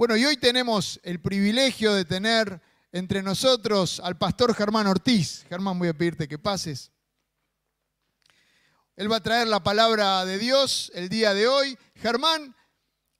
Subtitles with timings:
[0.00, 2.58] Bueno, y hoy tenemos el privilegio de tener
[2.90, 5.44] entre nosotros al pastor Germán Ortiz.
[5.46, 6.90] Germán, voy a pedirte que pases.
[8.96, 11.76] Él va a traer la palabra de Dios el día de hoy.
[11.96, 12.56] Germán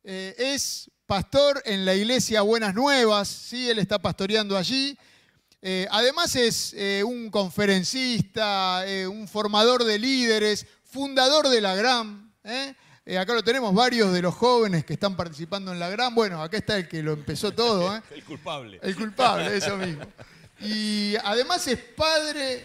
[0.05, 3.69] eh, es pastor en la iglesia Buenas Nuevas, ¿sí?
[3.69, 4.97] él está pastoreando allí.
[5.61, 12.33] Eh, además es eh, un conferencista, un formador de líderes, fundador de la GRAM.
[13.19, 16.15] Acá lo tenemos varios de los jóvenes que están participando en la GRAM.
[16.15, 18.01] Bueno, acá está el que lo empezó todo.
[18.15, 18.79] El culpable.
[18.83, 20.05] El culpable, eso mismo.
[20.61, 22.65] Y además es padre...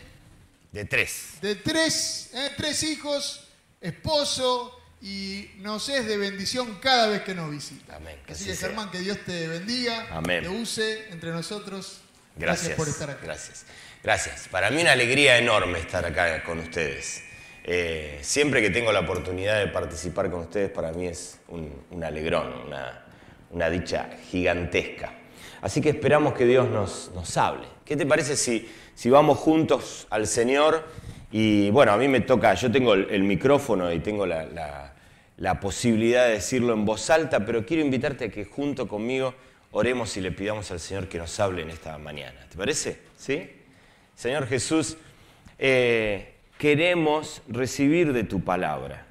[0.71, 1.37] De tres.
[1.41, 3.47] De tres, tres hijos,
[3.79, 7.97] esposo, y nos es de bendición cada vez que nos visita.
[7.97, 8.17] Amén.
[8.27, 10.43] así, que Germán, que Dios te bendiga, Amén.
[10.43, 12.01] te use entre nosotros.
[12.35, 13.23] Gracias, por estar aquí.
[13.23, 13.65] Gracias.
[14.03, 14.47] Gracias.
[14.49, 17.23] Para mí una alegría enorme estar acá con ustedes.
[17.67, 22.53] Eh, siempre que tengo la oportunidad de participar con ustedes, para mí es un, alegrón,
[23.51, 25.13] una, dicha gigantesca.
[25.61, 27.65] Así que esperamos que Dios nos, nos hable.
[27.83, 30.87] ¿Qué te parece si, si vamos juntos al Señor?
[31.31, 34.93] Y bueno, a mí me toca, yo tengo el, micrófono y tengo la
[35.37, 39.33] la posibilidad de decirlo en voz alta, pero quiero invitarte a que junto conmigo
[39.71, 42.45] oremos y le pidamos al Señor que nos hable en esta mañana.
[42.49, 42.99] ¿Te parece?
[43.17, 43.49] ¿Sí?
[44.15, 44.97] Señor Jesús,
[45.59, 49.05] eh, queremos recibir de tu palabra.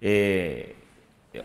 [0.00, 0.74] Eh,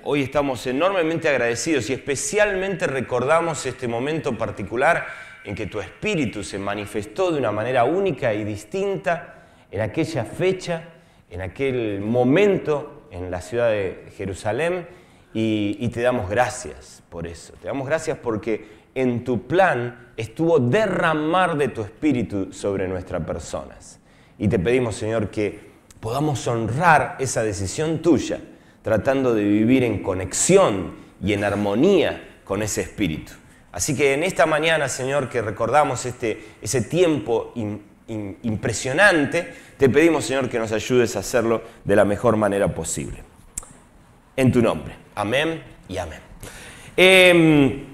[0.03, 5.05] hoy estamos enormemente agradecidos y especialmente recordamos este momento particular
[5.43, 10.89] en que tu espíritu se manifestó de una manera única y distinta en aquella fecha,
[11.29, 14.87] en aquel momento en la ciudad de Jerusalén
[15.33, 17.53] y, te damos gracias por eso.
[17.61, 23.99] Te damos gracias porque en tu plan estuvo derramar de tu espíritu sobre nuestras personas.
[24.43, 25.57] Y te pedimos, Señor, que
[26.01, 28.41] podamos honrar esa decisión tuya,
[28.81, 33.31] tratando de vivir en conexión y en armonía con ese espíritu.
[33.71, 37.53] Así que en esta mañana, Señor, que recordamos este, ese tiempo
[38.05, 43.23] impresionante, te pedimos, Señor, que nos ayudes a hacerlo de la mejor manera posible.
[44.35, 44.93] En tu nombre.
[45.15, 46.19] Amén y amén.
[46.97, 47.92] Em,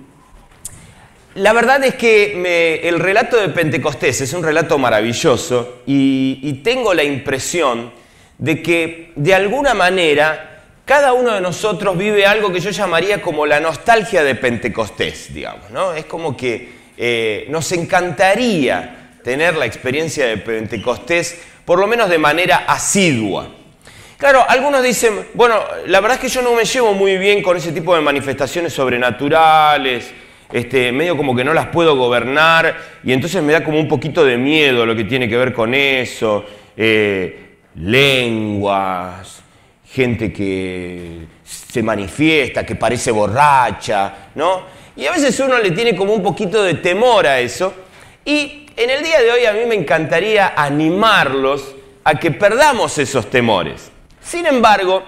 [1.36, 7.04] la verdad es que el relato de Pentecostés es un relato maravilloso y, tengo la
[7.04, 7.92] impresión
[8.38, 13.46] de que de alguna manera cada uno de nosotros vive algo que yo llamaría como
[13.46, 15.94] la nostalgia de Pentecostés, digamos, ¿no?
[15.94, 22.18] Es como que eh, nos encantaría tener la experiencia de Pentecostés, por lo menos de
[22.18, 23.50] manera asidua.
[24.18, 27.56] Claro, algunos dicen, bueno, la verdad es que yo no me llevo muy bien con
[27.56, 30.12] ese tipo de manifestaciones sobrenaturales,
[30.52, 34.26] este, medio como que no las puedo gobernar y entonces me da como un poquito
[34.26, 36.46] de miedo lo que tiene que ver con eso,
[36.76, 39.42] eh, lenguas,
[39.86, 44.64] gente que se manifiesta, que parece borracha, ¿no?
[44.96, 47.74] Y a veces uno le tiene como un poquito de temor a eso
[48.26, 53.30] y en el día de hoy a mí me encantaría animarlos a que perdamos esos
[53.30, 53.92] temores.
[54.22, 55.04] Sin embargo,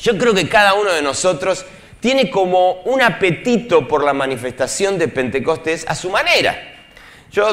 [0.00, 1.64] yo creo que cada uno de nosotros
[2.02, 6.56] tiene como un apetito por la manifestación de Pentecostés a su manera.
[7.30, 7.48] Yo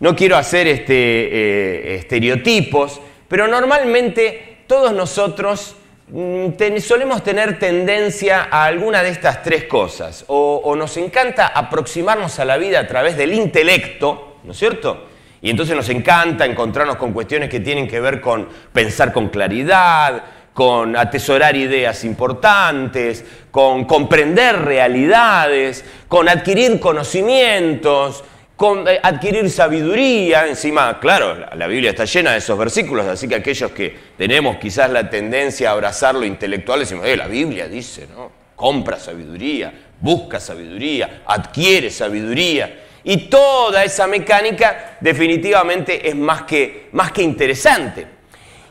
[0.00, 5.76] no quiero hacer este, eh, estereotipos, pero normalmente todos nosotros
[6.08, 10.24] mm, solemos tener tendencia a alguna de estas tres cosas.
[10.26, 15.06] o nos encanta aproximarnos a la vida a través del intelecto, ¿no es cierto?
[15.42, 20.22] Y entonces nos encanta encontrarnos con cuestiones que tienen que ver con pensar con claridad,
[20.52, 28.22] con atesorar ideas importantes, con comprender realidades, con adquirir conocimientos,
[28.56, 30.46] con eh, adquirir sabiduría.
[30.46, 34.90] Encima, claro, la Biblia está llena de esos versículos, así que aquellos que tenemos quizás
[34.90, 38.30] la tendencia a abrazar lo intelectual, decimos, eh, la Biblia dice, ¿no?
[38.54, 42.80] Compra sabiduría, busca sabiduría, adquiere sabiduría.
[43.04, 48.06] Y toda esa mecánica definitivamente es más que, más que interesante.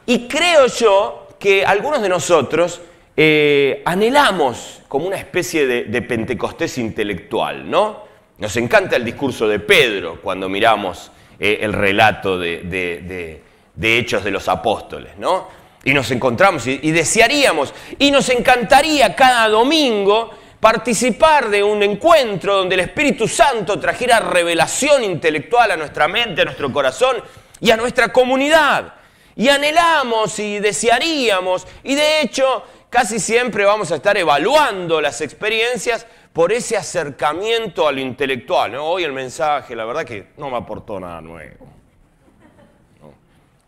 [0.06, 2.79] Y creo yo que algunos de nosotros
[3.18, 8.03] eh, anhelamos como una especie de, Pentecostés intelectual, ¿no?
[8.38, 13.41] Nos encanta el discurso de Pedro cuando miramos eh, el relato de,
[13.82, 15.47] Hechos de los Apóstoles, ¿no?
[15.84, 20.29] Y nos encontramos y desearíamos, y nos encantaría cada domingo
[20.59, 26.46] participar de un encuentro donde el Espíritu Santo trajera revelación intelectual a nuestra mente, a
[26.46, 27.17] nuestro corazón
[27.59, 29.01] y a nuestra comunidad.
[29.36, 36.06] Y anhelamos y desearíamos, y de hecho casi siempre vamos a estar evaluando las experiencias
[36.34, 38.76] por ese acercamiento a lo intelectual.
[38.76, 41.68] Hoy el mensaje, la verdad que no me aportó nada nuevo.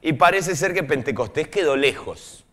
[0.01, 2.44] Y parece ser que Pentecostés quedó lejos.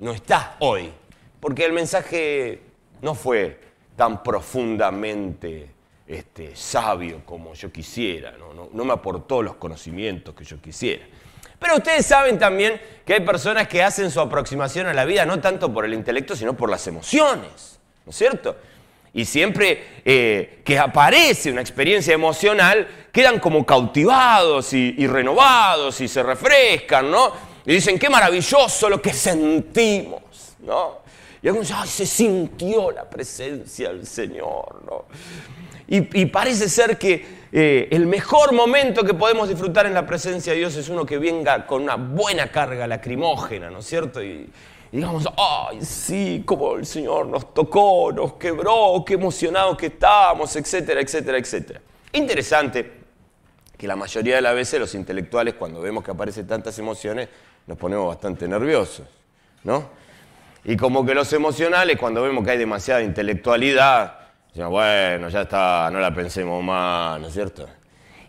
[0.00, 0.92] No está hoy.
[1.38, 2.60] Porque el mensaje
[3.00, 3.58] no fue
[3.96, 5.70] tan profundamente
[6.06, 8.68] este, sabio como yo quisiera, ¿no?
[8.72, 11.04] No, me aportó los conocimientos que yo quisiera.
[11.62, 15.40] Pero ustedes saben también que hay personas que hacen su aproximación a la vida no
[15.40, 18.56] tanto por el intelecto, sino por las emociones, ¿no es cierto?
[19.14, 26.22] Y siempre eh, que aparece una experiencia emocional, quedan como cautivados y, renovados y se
[26.22, 27.32] refrescan, ¿no?
[27.66, 31.02] Y dicen, qué maravilloso lo que sentimos, ¿no?
[31.42, 35.04] Y algunos dicen, ay, se sintió la presencia del Señor, ¿no?
[35.88, 40.60] Y, parece ser que eh, el mejor momento que podemos disfrutar en la presencia de
[40.60, 44.22] Dios es uno que venga con una buena carga lacrimógena, ¿no es cierto?
[44.22, 44.48] Y,
[44.90, 51.02] digamos, ay, sí, como el Señor nos tocó, nos quebró, qué emocionados que estábamos, etcétera,
[51.02, 51.82] etcétera, etcétera.
[52.12, 52.90] Interesante
[53.76, 57.28] que la mayoría de las veces los intelectuales, cuando vemos que aparecen tantas emociones,
[57.66, 59.06] nos ponemos bastante nerviosos,
[59.64, 59.90] ¿no?
[60.64, 64.21] Y como que los emocionales, cuando vemos que hay demasiada intelectualidad,
[64.54, 67.66] bueno, ya está, no la pensemos más, ¿no es cierto?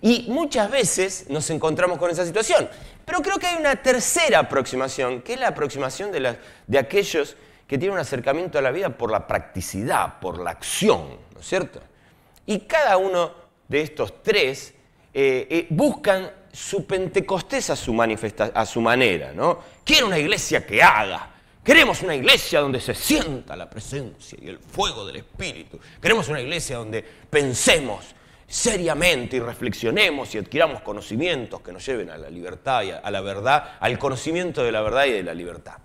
[0.02, 2.70] Y muchas veces nos encontramos con esa situación.
[3.06, 6.38] Pero creo que hay una tercera aproximación, que es la aproximación de,
[6.68, 7.36] de aquellos
[7.68, 11.48] que tienen un acercamiento a la vida por la practicidad, por la acción, ¿no es
[11.48, 11.82] cierto?
[12.46, 13.32] Y cada uno
[13.68, 14.74] de estos tres
[15.14, 17.96] eh, eh, buscan su Pentecostés a su,
[18.54, 19.60] a su manera, ¿no?
[19.84, 21.33] Quiero una iglesia que haga,
[21.64, 25.80] Queremos una iglesia donde se sienta la presencia y el fuego del Espíritu.
[26.02, 28.04] Queremos una iglesia donde pensemos
[28.46, 33.22] seriamente y reflexionemos y adquiramos conocimientos que nos lleven a la libertad y a la
[33.22, 35.78] verdad, al conocimiento de la verdad y de la libertad.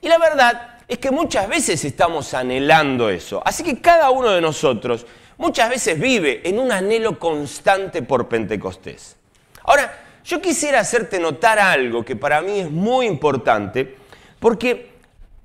[0.00, 3.40] Y la verdad es que muchas veces estamos anhelando eso.
[3.44, 5.06] Así que cada uno de nosotros
[5.38, 9.16] muchas veces vive en un anhelo constante por Pentecostés.
[9.62, 13.99] Ahora, yo quisiera hacerte notar algo que para mí es muy importante
[14.40, 14.90] porque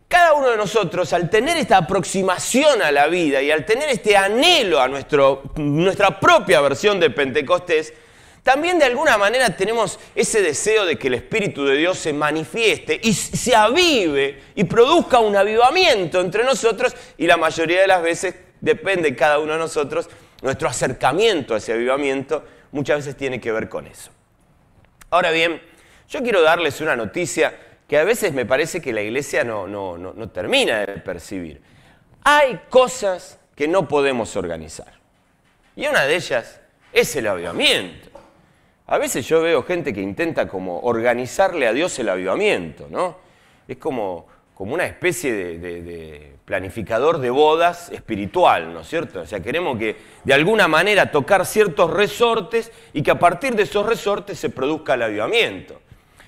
[0.08, 4.16] cada uno de nosotros, al tener esta aproximación a la vida y al tener este
[4.16, 7.94] anhelo a nuestro, nuestra propia versión de Pentecostés,
[8.44, 13.00] también de alguna manera tenemos ese deseo de que el Espíritu de Dios se manifieste
[13.02, 18.36] y se avive y produzca un avivamiento entre nosotros y la mayoría de las veces
[18.62, 20.08] depende de cada uno de nosotros,
[20.44, 24.12] nuestro acercamiento a ese avivamiento muchas veces tiene que ver con eso.
[25.10, 25.60] Ahora bien,
[26.08, 29.98] yo quiero darles una noticia que a veces me parece que la iglesia no, no,
[29.98, 31.62] no, termina de percibir.
[32.24, 34.94] Hay cosas que no podemos organizar.
[35.76, 36.62] Y una de ellas
[36.92, 38.10] es el avivamiento.
[38.88, 43.18] A veces yo veo gente que intenta como organizarle a Dios el avivamiento, ¿no?
[43.68, 49.22] Es como, como una especie de, de, planificador de bodas espiritual, ¿no es cierto?
[49.22, 53.64] O sea, queremos que de alguna manera tocar ciertos resortes y que a partir de
[53.64, 55.82] esos resortes se produzca el avivamiento.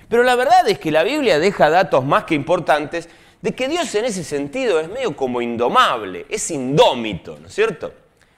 [0.08, 3.08] Pero la verdad es que la Biblia deja datos más que importantes
[3.40, 7.92] de que Dios en ese sentido es medio como indomable, es indómito, ¿no es cierto?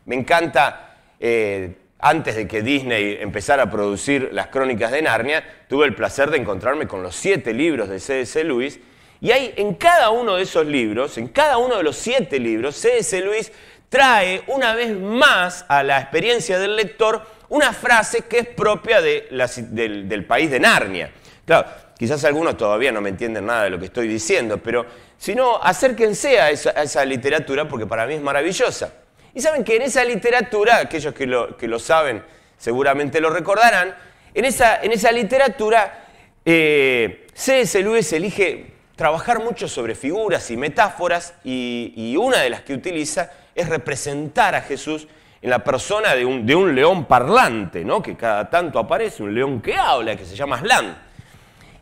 [0.05, 5.87] Me encanta, eh, antes de que Disney empezara a producir las crónicas de Narnia, tuve
[5.87, 8.43] el placer de encontrarme con los siete libros de C.S.
[8.45, 8.81] Lewis,
[9.23, 12.77] y hay en cada uno de esos libros, en cada uno de los siete libros,
[12.77, 13.21] C.S.
[13.21, 13.53] Lewis
[13.89, 20.09] trae una vez más a la experiencia del lector una frase que es propia del,
[20.09, 21.11] del país de Narnia.
[21.51, 21.67] Claro,
[21.99, 24.87] quizás algunos todavía no me entienden nada de lo que estoy diciendo, pero
[25.19, 28.93] si no, acérquense a esa, literatura porque para mí es maravillosa.
[29.35, 32.23] Y saben que en esa literatura, aquellos que lo, que lo saben
[32.57, 33.97] seguramente lo recordarán,
[34.33, 36.05] en esa, en esa literatura
[36.45, 37.83] eh, C.S.
[37.83, 43.69] Lewis elige trabajar mucho sobre figuras y metáforas y, una de las que utiliza es
[43.69, 45.09] representar a Jesús
[45.43, 48.01] en la persona de un, de un león parlante, ¿no?
[48.01, 51.10] que cada tanto aparece, un león que habla, que se llama Slan.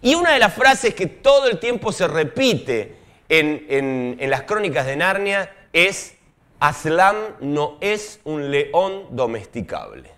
[0.01, 2.97] Y una de las frases que todo el tiempo se repite
[3.29, 6.17] en, las crónicas de Narnia es,
[6.61, 10.11] Aslan no es un león domesticable.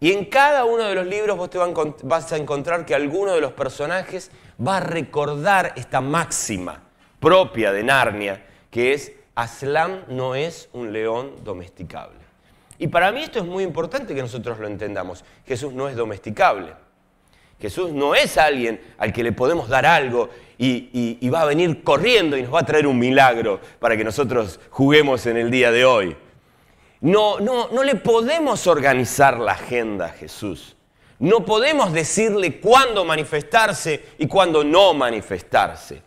[0.00, 3.40] Y en cada uno de los libros vos te vas a encontrar que alguno de
[3.40, 4.30] los personajes
[4.66, 6.82] va a recordar esta máxima
[7.18, 12.18] propia de Narnia, que es Aslan no es un león domesticable.
[12.78, 15.22] Y para mí esto es muy importante que nosotros lo entendamos.
[15.46, 16.72] Jesús no es domesticable.
[17.60, 22.36] Jesús no es alguien al que le podemos dar algo y, va a venir corriendo
[22.36, 25.84] y nos va a traer un milagro para que nosotros juguemos en el día de
[25.84, 26.16] hoy.
[27.00, 30.76] No, no, no le podemos organizar la agenda a Jesús.
[31.18, 36.02] No podemos decirle cuándo manifestarse y cuándo no manifestarse.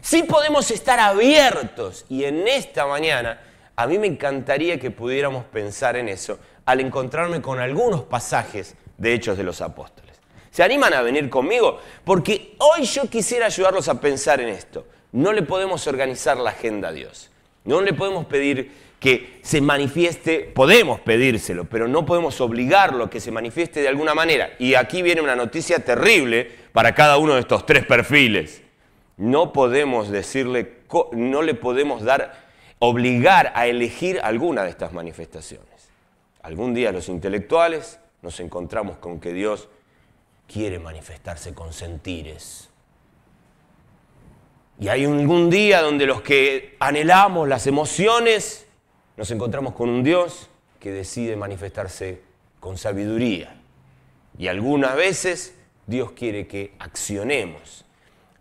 [0.00, 3.40] Sí podemos estar abiertos y en esta mañana
[3.76, 9.14] a mí me encantaría que pudiéramos pensar en eso al encontrarme con algunos pasajes de
[9.14, 10.17] Hechos de los Apóstoles.
[10.58, 11.78] ¿Se animan a venir conmigo?
[12.04, 14.86] Porque hoy yo quisiera ayudarlos a pensar en esto.
[15.12, 17.30] No le podemos organizar la agenda a Dios.
[17.64, 23.20] No le podemos pedir que se manifieste, podemos pedírselo, pero no podemos obligarlo a que
[23.20, 24.50] se manifieste de alguna manera.
[24.58, 28.60] Y aquí viene una noticia terrible para cada uno de estos tres perfiles.
[29.16, 30.78] No podemos decirle,
[31.12, 32.48] no le podemos dar,
[32.80, 35.88] obligar a elegir alguna de estas manifestaciones.
[36.42, 39.68] Algún día los intelectuales nos encontramos con que Dios
[40.50, 42.68] quiere manifestarse con sentires.
[44.80, 48.66] Y hay algún día donde los que anhelamos las emociones
[49.16, 52.22] nos encontramos con un Dios que decide manifestarse
[52.60, 53.60] con sabiduría.
[54.38, 55.54] Y algunas veces
[55.86, 57.84] Dios quiere que accionemos,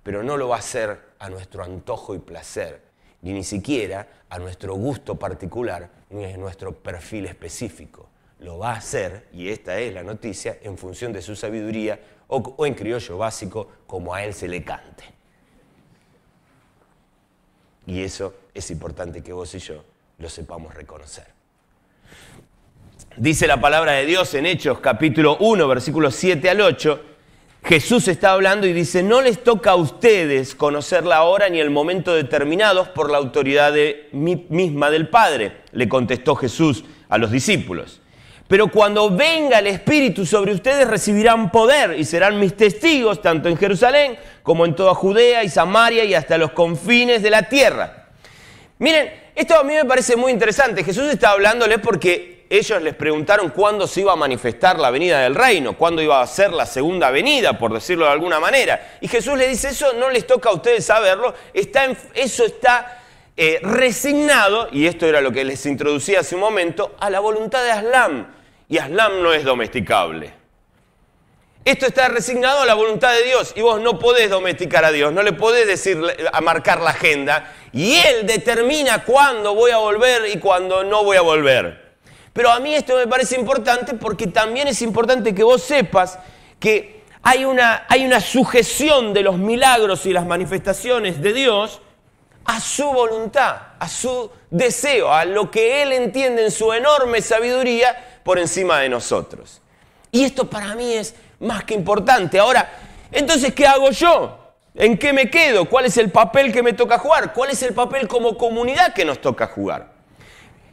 [0.04, 2.82] pero no lo va a hacer a nuestro antojo y placer,
[3.24, 8.08] ni ni siquiera a nuestro gusto particular, ni a nuestro perfil específico.
[8.40, 12.66] Lo va a hacer, y esta es la noticia, en función de su sabiduría o,
[12.66, 15.06] en criollo básico, como a él se le cante.
[17.88, 19.84] Y eso es importante que vos y yo
[20.20, 21.26] lo sepamos reconocer.
[23.16, 27.02] Dice la palabra de Dios en Hechos capítulo 1, versículos 7 al 8.
[27.64, 31.70] Jesús está hablando y dice, no les toca a ustedes conocer la hora ni el
[31.70, 33.74] momento determinados por la autoridad
[34.12, 38.02] misma del Padre, le contestó Jesús a los discípulos.
[38.48, 43.58] Pero cuando venga el Espíritu sobre ustedes recibirán poder y serán mis testigos tanto en
[43.58, 48.06] Jerusalén como en toda Judea y Samaria y hasta los confines de la tierra.
[48.80, 50.84] Miren, esto a mí me parece muy interesante.
[50.84, 55.36] Jesús está hablándoles porque ellos les preguntaron cuándo se iba a manifestar la venida del
[55.36, 58.98] reino, cuándo iba a ser la segunda venida, por decirlo de alguna manera.
[59.02, 63.04] Y Jesús le dice, eso no les toca a ustedes saberlo, eso está
[63.36, 67.62] eh, resignado, y esto era lo que les introducía hace un momento, a la voluntad
[67.64, 68.37] de Aslam
[68.70, 70.34] y Aslam no es domesticable.
[71.64, 75.12] Esto está resignado a la voluntad de Dios y vos no podés domesticar a Dios,
[75.12, 80.30] no le podés decir a marcar la agenda y Él determina cuándo voy a volver
[80.34, 81.98] y cuándo no voy a volver.
[82.32, 86.20] Pero a mí esto me parece importante porque también es importante que vos sepas
[86.58, 91.82] que hay una, hay una sujeción de los milagros y las manifestaciones de Dios
[92.46, 98.07] a su voluntad, a su deseo, a lo que Él entiende en su enorme sabiduría
[98.28, 99.62] por encima de nosotros.
[100.12, 102.38] Y esto para mí es más que importante.
[102.38, 102.70] Ahora,
[103.10, 104.38] entonces, ¿qué hago yo?
[104.76, 105.70] ¿En qué me quedo?
[105.70, 107.32] ¿Cuál es el papel que me toca jugar?
[107.32, 109.94] ¿Cuál es el papel como comunidad que nos toca jugar?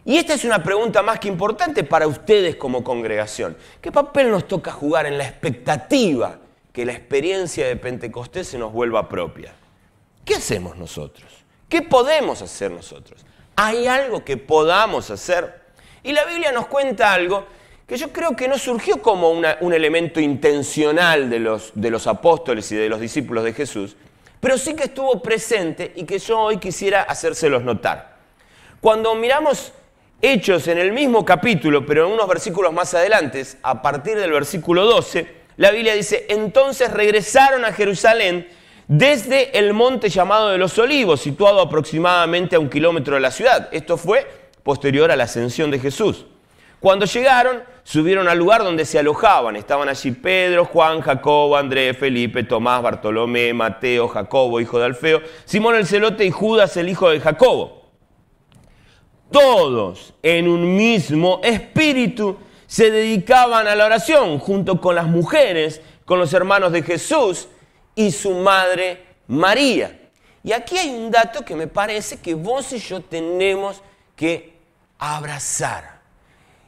[0.05, 3.57] Y esta es una pregunta más que importante para ustedes como congregación.
[3.81, 6.39] ¿Qué papel nos toca jugar en la expectativa
[6.73, 9.55] que la experiencia de Pentecostés se nos vuelva propia?
[10.25, 11.31] ¿Qué hacemos nosotros?
[11.69, 13.25] ¿Qué podemos hacer nosotros?
[13.55, 15.64] ¿Hay algo que podamos hacer?
[16.05, 17.47] Y la Biblia nos cuenta algo
[17.87, 22.71] que yo creo que no surgió como un elemento intencional de los, de los apóstoles
[22.73, 23.97] y de los discípulos de Jesús,
[24.41, 28.17] pero sí que estuvo presente y que yo hoy quisiera hacérselos notar.
[28.81, 29.73] Cuando miramos
[30.21, 34.87] Hechos en el mismo capítulo, pero en unos versículos más adelante, a partir del versículo
[34.87, 38.49] 12, la Biblia dice, entonces regresaron a Jerusalén
[38.89, 43.69] desde el monte llamado de los olivos, situado aproximadamente a un kilómetro de la ciudad.
[43.73, 46.27] Esto fue posterior a la ascensión de Jesús.
[46.81, 49.57] Cuando llegaron, subieron al lugar donde se alojaban.
[49.57, 55.77] Estaban allí Pedro, Juan, Jacobo, Andrés, Felipe, Tomás, Bartolomé, Mateo, Jacobo, hijo de Alfeo, Simón
[55.77, 57.85] el celote y Judas, el hijo de Jacobo.
[59.31, 66.19] Todos en un mismo espíritu se dedicaban a la oración junto con las mujeres, con
[66.19, 67.49] los hermanos de Jesús
[67.95, 70.01] y su madre María.
[70.43, 73.81] Y aquí hay un dato que me parece que vos y yo tenemos
[74.15, 74.54] que
[75.05, 76.01] abrazar.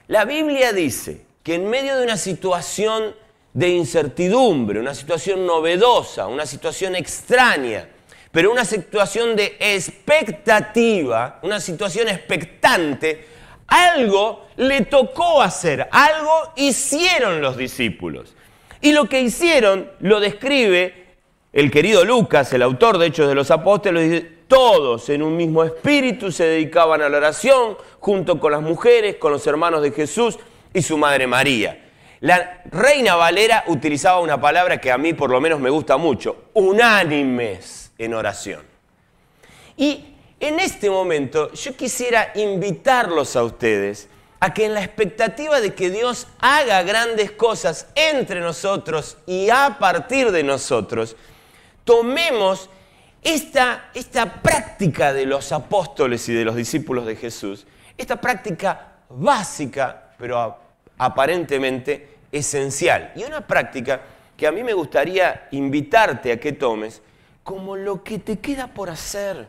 [0.08, 3.14] La Biblia dice que en medio de una situación
[3.52, 7.88] de incertidumbre, una situación novedosa, una situación extraña,
[8.30, 13.26] pero una situación de expectativa, una situación expectante,
[13.66, 18.34] algo le tocó hacer, algo hicieron los discípulos.
[18.80, 21.06] Y lo que hicieron lo describe
[21.52, 26.30] el querido Lucas, el autor de Hechos de los Apóstoles, todos en un mismo espíritu
[26.30, 30.38] se dedicaban a la oración, junto con las mujeres, con los hermanos de Jesús
[30.72, 31.90] y su madre María.
[32.20, 36.44] La reina Valera utilizaba una palabra que a mí por lo menos me gusta mucho,
[36.54, 38.62] unánimes en oración.
[39.76, 40.04] Y
[40.38, 44.08] en este momento yo quisiera invitarlos a ustedes
[44.38, 49.78] a que en la expectativa de que Dios haga grandes cosas entre nosotros y a
[49.80, 51.16] partir de nosotros,
[51.82, 52.70] tomemos
[53.24, 57.66] esta, esta práctica de los apóstoles y de los discípulos de Jesús,
[57.96, 60.56] esta práctica básica, pero
[60.98, 64.00] aparentemente esencial, y una práctica
[64.36, 67.00] que a mí me gustaría invitarte a que tomes
[67.42, 69.48] como lo que te queda por hacer.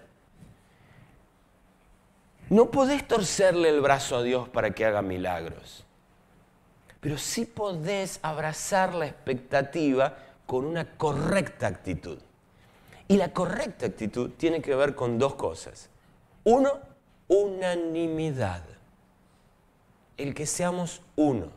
[2.50, 5.84] No podés torcerle el brazo a Dios para que haga milagros,
[7.02, 12.20] pero sí podés abrazar la expectativa con una correcta actitud.
[13.10, 15.90] Y la correcta actitud tiene que ver con dos cosas.
[16.44, 16.80] Uno,
[17.28, 18.64] unanimidad.
[20.18, 21.52] El que seamos unos.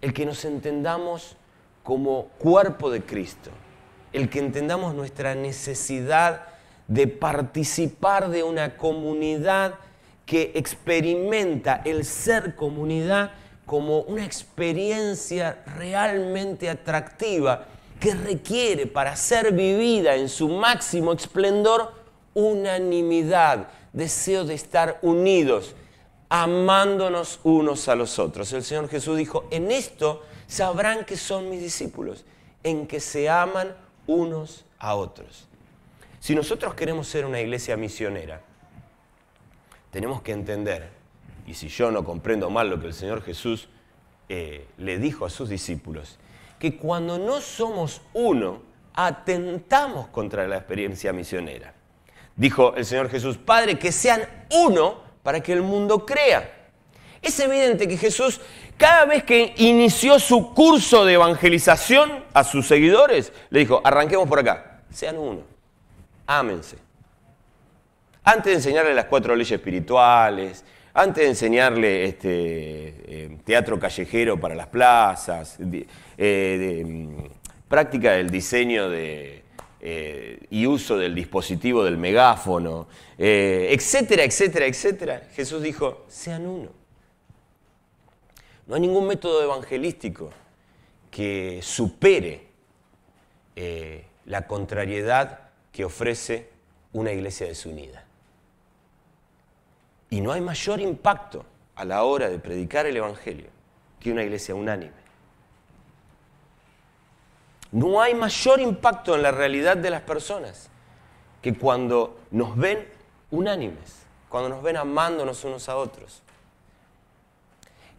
[0.00, 1.36] El que nos entendamos
[1.82, 3.50] como cuerpo de Cristo.
[4.12, 6.46] El que entendamos nuestra necesidad
[6.88, 9.74] de participar de una comunidad
[10.24, 13.32] que experimenta el ser comunidad
[13.64, 17.66] como una experiencia realmente atractiva
[17.98, 21.92] que requiere para ser vivida en su máximo esplendor
[22.34, 25.74] unanimidad, deseo de estar unidos,
[26.28, 28.52] amándonos unos a los otros.
[28.52, 32.24] El Señor Jesús dijo, en esto sabrán que son mis discípulos,
[32.62, 33.74] en que se aman
[34.06, 35.48] unos a otros.
[36.20, 38.42] Si nosotros queremos ser una iglesia misionera,
[39.90, 40.90] tenemos que entender,
[41.46, 43.68] y si yo no comprendo mal lo que el Señor Jesús
[44.28, 46.18] eh, le dijo a sus discípulos,
[46.58, 48.60] que cuando no somos uno,
[48.92, 51.75] atentamos contra la experiencia misionera.
[52.36, 56.52] Dijo el Señor Jesús, Padre, que sean uno para que el mundo crea.
[57.22, 58.40] Es evidente que Jesús,
[58.76, 64.38] cada vez que inició su curso de evangelización a sus seguidores, le dijo, arranquemos por
[64.38, 65.40] acá, sean uno,
[66.26, 66.76] ámense.
[68.22, 70.62] Antes de enseñarle las cuatro leyes espirituales,
[70.92, 75.58] antes de enseñarle este, eh, teatro callejero para las plazas,
[76.18, 79.45] eh, mm, práctica del diseño de,
[79.80, 86.70] eh, y uso del dispositivo del megáfono, etcétera, etcétera, etcétera, Jesús dijo, sean uno.
[88.66, 90.30] No hay ningún método evangelístico
[91.10, 92.46] que supere
[94.26, 96.48] la contrariedad que ofrece
[96.92, 98.04] una iglesia desunida.
[100.10, 103.48] Y no hay mayor impacto a la hora de predicar el Evangelio
[104.00, 105.05] que una iglesia unánime.
[107.72, 110.70] No hay mayor impacto en la realidad de las personas
[111.42, 112.88] que cuando nos ven
[113.30, 116.22] unánimes, cuando nos ven amándonos unos a otros.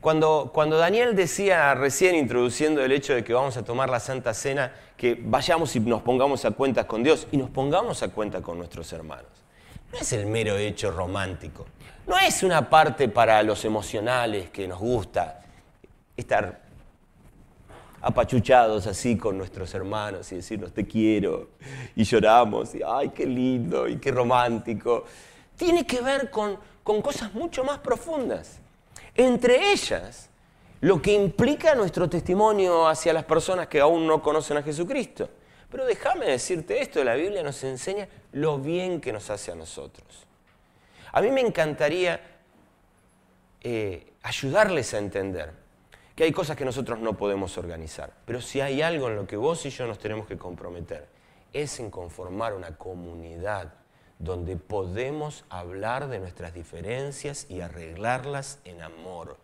[0.02, 4.34] Cuando, cuando Daniel decía recién introduciendo el hecho de que vamos a tomar la Santa
[4.34, 8.42] Cena, que vayamos y nos pongamos a cuentas con Dios y nos pongamos a cuenta
[8.42, 9.32] con nuestros hermanos.
[9.92, 11.66] No es el mero hecho romántico,
[12.06, 15.42] no es una parte para los emocionales que nos gusta
[16.16, 16.67] estar
[18.02, 21.50] apachuchados así con nuestros hermanos y decirnos te quiero
[21.96, 25.06] y lloramos y ay, qué lindo y qué romántico.
[25.56, 28.60] Tiene que ver con, con cosas mucho más profundas.
[29.16, 30.30] Entre ellas,
[30.82, 35.30] lo que implica nuestro testimonio hacia las personas que aún no conocen a Jesucristo.
[35.70, 40.26] Pero déjame decirte esto, la Biblia nos enseña lo bien que nos hace a nosotros.
[41.12, 42.22] A mí me encantaría
[43.62, 45.52] eh, ayudarles a entender
[46.18, 49.38] que hay cosas que nosotros no podemos organizar, pero si hay algo en lo que
[49.38, 51.08] vos y yo nos tenemos que comprometer,
[51.54, 53.76] es en conformar una comunidad
[54.18, 59.38] donde podemos hablar de nuestras diferencias y arreglarlas en amor.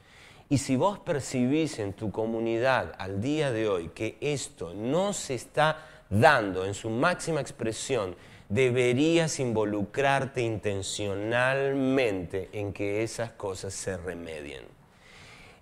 [0.49, 5.35] Y si vos percibís en tu comunidad al día de hoy que esto no se
[5.35, 5.77] está
[6.09, 8.15] dando en su máxima expresión,
[8.49, 14.82] deberías involucrarte intencionalmente en que esas cosas se remedien.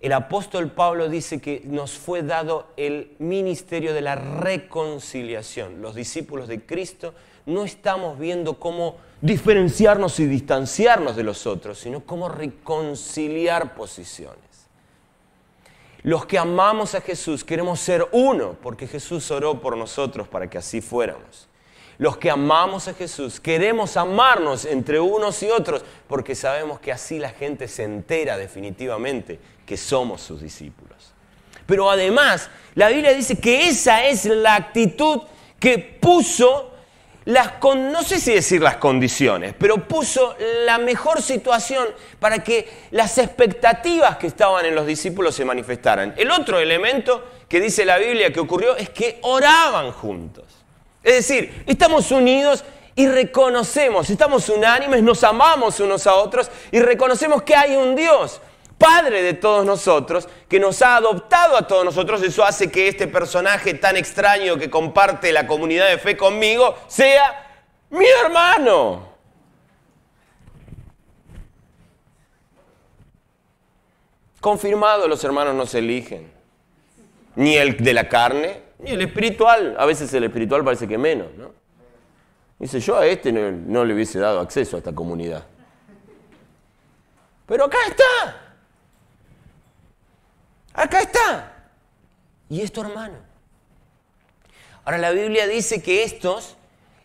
[0.02, 5.80] El apóstol Pablo dice que nos fue dado el ministerio de la reconciliación.
[5.80, 7.14] Los discípulos de Cristo
[7.46, 14.42] no estamos viendo cómo diferenciarnos y distanciarnos de los otros, sino cómo reconciliar posiciones.
[16.02, 20.58] Los que amamos a Jesús queremos ser uno, porque Jesús oró por nosotros para que
[20.58, 21.48] así fuéramos.
[21.98, 27.20] Los que amamos a Jesús queremos amarnos entre unos y otros porque sabemos que así
[27.20, 29.38] la gente se entera definitivamente
[29.72, 31.14] que somos sus discípulos.
[31.64, 35.22] Pero además, la Biblia dice que esa es la actitud
[35.58, 36.72] que puso
[37.24, 41.86] las, no sé si decir las condiciones, pero puso la mejor situación
[42.20, 46.12] para que las expectativas que estaban en los discípulos se manifestaran.
[46.18, 50.44] El otro elemento que dice la Biblia que ocurrió es que oraban juntos.
[51.02, 52.62] Es decir, estamos unidos
[52.94, 58.42] y reconocemos, estamos unánimes, nos amamos unos a otros y reconocemos que hay un Dios,
[58.82, 62.20] Padre de todos nosotros, que nos ha adoptado a todos nosotros.
[62.22, 67.64] Eso hace que este personaje tan extraño que comparte la comunidad de fe conmigo sea
[67.90, 69.12] mi hermano.
[74.40, 76.32] Confirmado, los hermanos no se eligen.
[77.36, 81.28] Ni el de la carne, y el espiritual, a veces el espiritual parece que menos,
[81.36, 81.52] ¿no?
[82.58, 85.44] Dice, yo a este no, le hubiese dado acceso a esta comunidad.
[87.46, 88.41] Pero acá está.
[90.74, 91.54] Acá está.
[92.48, 93.16] Y es tu hermano.
[94.84, 96.56] Ahora la Biblia dice que estos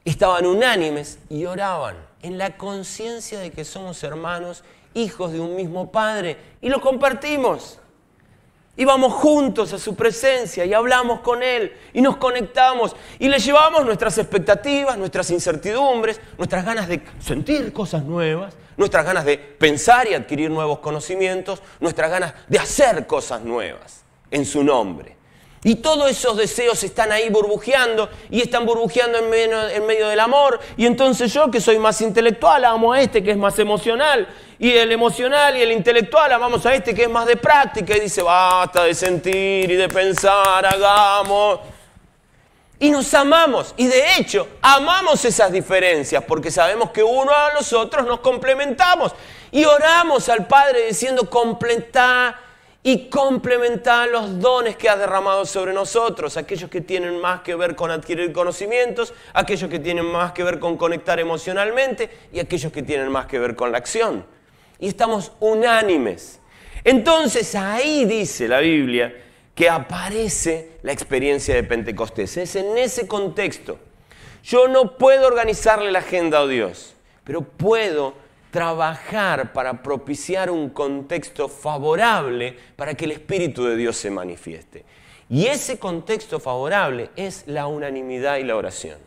[0.03, 5.91] estaban unánimes y oraban en la conciencia de que somos hermanos, hijos de un mismo
[5.91, 7.79] Padre, y lo compartimos.
[8.79, 13.83] Íbamos juntos a su presencia y hablamos con Él y nos conectamos y le llevamos
[13.83, 20.13] nuestras expectativas, nuestras incertidumbres, nuestras ganas de sentir cosas nuevas, nuestras ganas de pensar y
[20.13, 25.16] adquirir nuevos conocimientos, nuestras ganas de hacer cosas nuevas en su nombre.
[25.63, 29.29] Y todos esos deseos están ahí burbujeando y están burbujeando en
[29.85, 30.59] medio, del amor.
[30.77, 34.27] Y entonces yo que soy más intelectual amo a este que es más emocional.
[34.59, 38.01] Y el emocional y el intelectual amamos a este que es más de práctica y
[38.01, 41.59] dice basta de sentir y de pensar, hagamos.
[42.79, 43.73] Y nos amamos.
[43.77, 49.11] Y de hecho amamos esas diferencias porque sabemos que uno a los otros nos complementamos.
[49.51, 52.46] Y oramos al Padre diciendo completar
[52.83, 57.75] y complementar los dones que has derramado sobre nosotros, aquellos que tienen más que ver
[57.75, 62.83] con adquirir conocimientos, aquellos que tienen más que ver con conectar emocionalmente y aquellos que
[62.83, 64.25] tienen más que ver con la acción.
[64.79, 66.39] Y estamos unánimes.
[66.83, 69.13] Entonces ahí dice la Biblia
[69.53, 72.37] que aparece la experiencia de Pentecostés.
[72.37, 73.79] Es en ese contexto.
[74.43, 78.13] Yo no puedo organizarle la agenda a Dios, pero puedo
[78.51, 84.85] trabajar para propiciar un contexto favorable para que el Espíritu de Dios se manifieste.
[85.29, 88.97] Y ese contexto favorable es la unanimidad y la oración.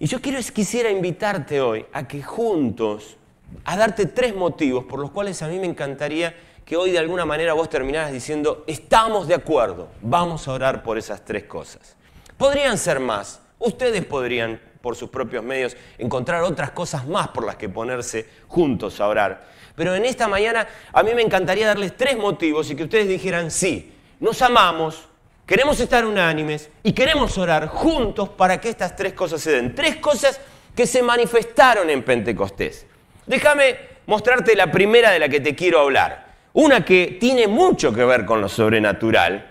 [0.00, 3.16] Y yo quiero, quisiera invitarte hoy a que juntos,
[3.64, 6.34] a darte tres motivos por los cuales a mí me encantaría
[6.64, 10.98] que hoy de alguna manera vos terminaras diciendo, estamos de acuerdo, vamos a orar por
[10.98, 11.96] esas tres cosas.
[12.36, 17.56] Podrían ser más, ustedes podrían por sus propios medios, encontrar otras cosas más por las
[17.56, 19.44] que ponerse juntos a orar.
[19.76, 23.50] Pero en esta mañana a mí me encantaría darles tres motivos y que ustedes dijeran,
[23.50, 25.06] sí, nos amamos,
[25.44, 29.74] queremos estar unánimes y queremos orar juntos para que estas tres cosas se den.
[29.74, 30.40] Tres cosas
[30.74, 32.86] que se manifestaron en Pentecostés.
[33.26, 36.28] Déjame mostrarte la primera de la que te quiero hablar.
[36.54, 39.47] Una que tiene mucho que ver con lo sobrenatural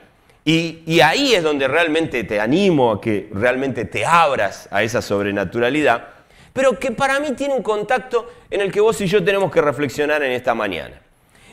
[0.50, 6.08] y, ahí es donde realmente te animo a que realmente te abras a esa sobrenaturalidad,
[6.54, 9.60] pero que para mí tiene un contacto en el que vos y yo tenemos que
[9.62, 11.02] reflexionar en esta mañana.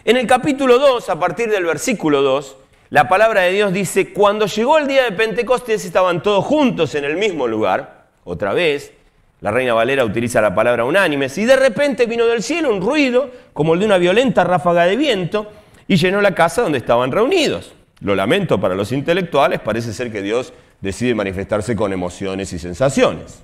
[0.05, 2.57] En el capítulo 2, a partir del versículo 2,
[2.91, 7.05] la palabra de Dios dice, cuando llegó el día de Pentecostés estaban todos juntos en
[7.05, 8.93] el mismo lugar, otra vez,
[9.41, 13.29] la Reina Valera utiliza la palabra unánimes, y de repente vino del cielo un ruido
[13.53, 15.51] como el de una violenta ráfaga de viento
[15.89, 17.75] y llenó la casa donde estaban reunidos.
[18.05, 23.41] Lo lamento para los intelectuales, parece ser que Dios decide manifestarse con emociones y sensaciones.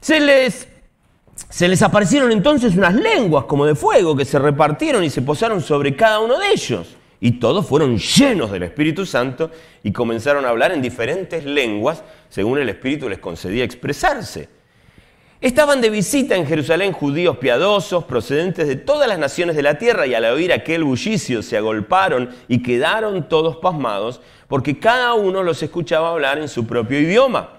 [0.00, 0.68] Se les,
[1.50, 5.60] se les aparecieron entonces unas lenguas como de fuego que se repartieron y se posaron
[5.60, 6.96] sobre cada uno de ellos.
[7.20, 9.50] Y todos fueron llenos del Espíritu Santo
[9.82, 14.48] y comenzaron a hablar en diferentes lenguas según el Espíritu les concedía expresarse.
[15.40, 20.04] Estaban de visita en Jerusalén judíos piadosos procedentes de todas las naciones de la tierra
[20.04, 25.62] y al oír aquel bullicio se agolparon y quedaron todos pasmados porque cada uno los
[25.62, 27.50] escuchaba hablar en su propio idioma.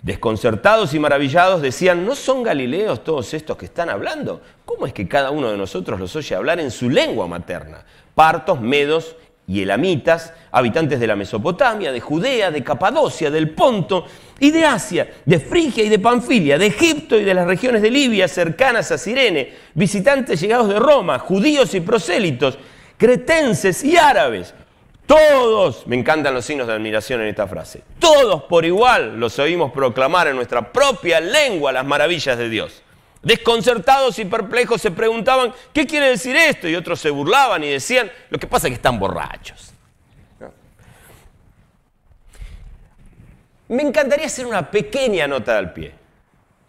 [0.00, 4.40] Desconcertados y maravillados decían, ¿no son galileos todos estos que están hablando?
[4.64, 7.84] ¿Cómo es que cada uno de nosotros los oye hablar en su lengua materna?
[8.14, 9.16] Partos, medos
[9.48, 14.04] y elamitas, habitantes de la Mesopotamia, de Judea, de Capadocia, del Ponto
[14.38, 17.90] y de Asia, de Frigia y de Panfilia, de Egipto y de las regiones de
[17.90, 22.58] Libia cercanas a Sirene, visitantes llegados de Roma, judíos y prosélitos,
[22.98, 24.54] cretenses y árabes.
[25.06, 29.72] Todos, me encantan los signos de admiración en esta frase, todos por igual los oímos
[29.72, 32.82] proclamar en nuestra propia lengua las maravillas de Dios.
[33.22, 36.68] Desconcertados y perplejos se preguntaban, ¿qué quiere decir esto?
[36.68, 39.72] Y otros se burlaban y decían, lo que pasa es que están borrachos.
[43.68, 45.92] Me encantaría hacer una pequeña nota al pie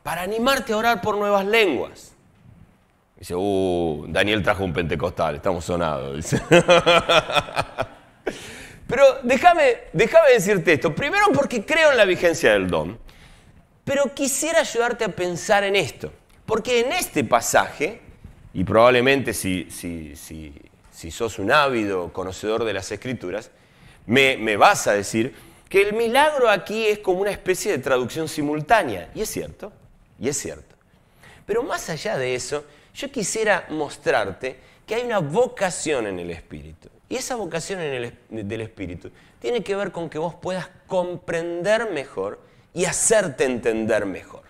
[0.04, 2.14] para animarte a orar por nuevas lenguas.
[3.18, 6.32] Dice, uh, Daniel trajo un pentecostal, estamos sonados.
[8.88, 10.96] Pero déjame, déjame decirte esto.
[10.96, 12.98] Primero porque creo en la vigencia del don.
[13.86, 16.12] Pero quisiera ayudarte a pensar en esto.
[16.50, 18.02] Porque en este pasaje,
[18.56, 23.52] y probablemente si, si, si, sos un ávido conocedor de las escrituras,
[24.08, 25.36] me, me vas a decir
[25.70, 29.12] que el milagro aquí es como una especie de traducción simultánea.
[29.14, 29.72] Y es cierto,
[30.20, 30.76] y es cierto.
[31.46, 36.90] Pero más allá de eso, yo quisiera mostrarte que hay una vocación en el Espíritu.
[37.10, 37.94] Y esa vocación en
[38.32, 42.40] el, del Espíritu tiene que ver con que vos puedas comprender mejor
[42.74, 44.49] y hacerte entender mejor.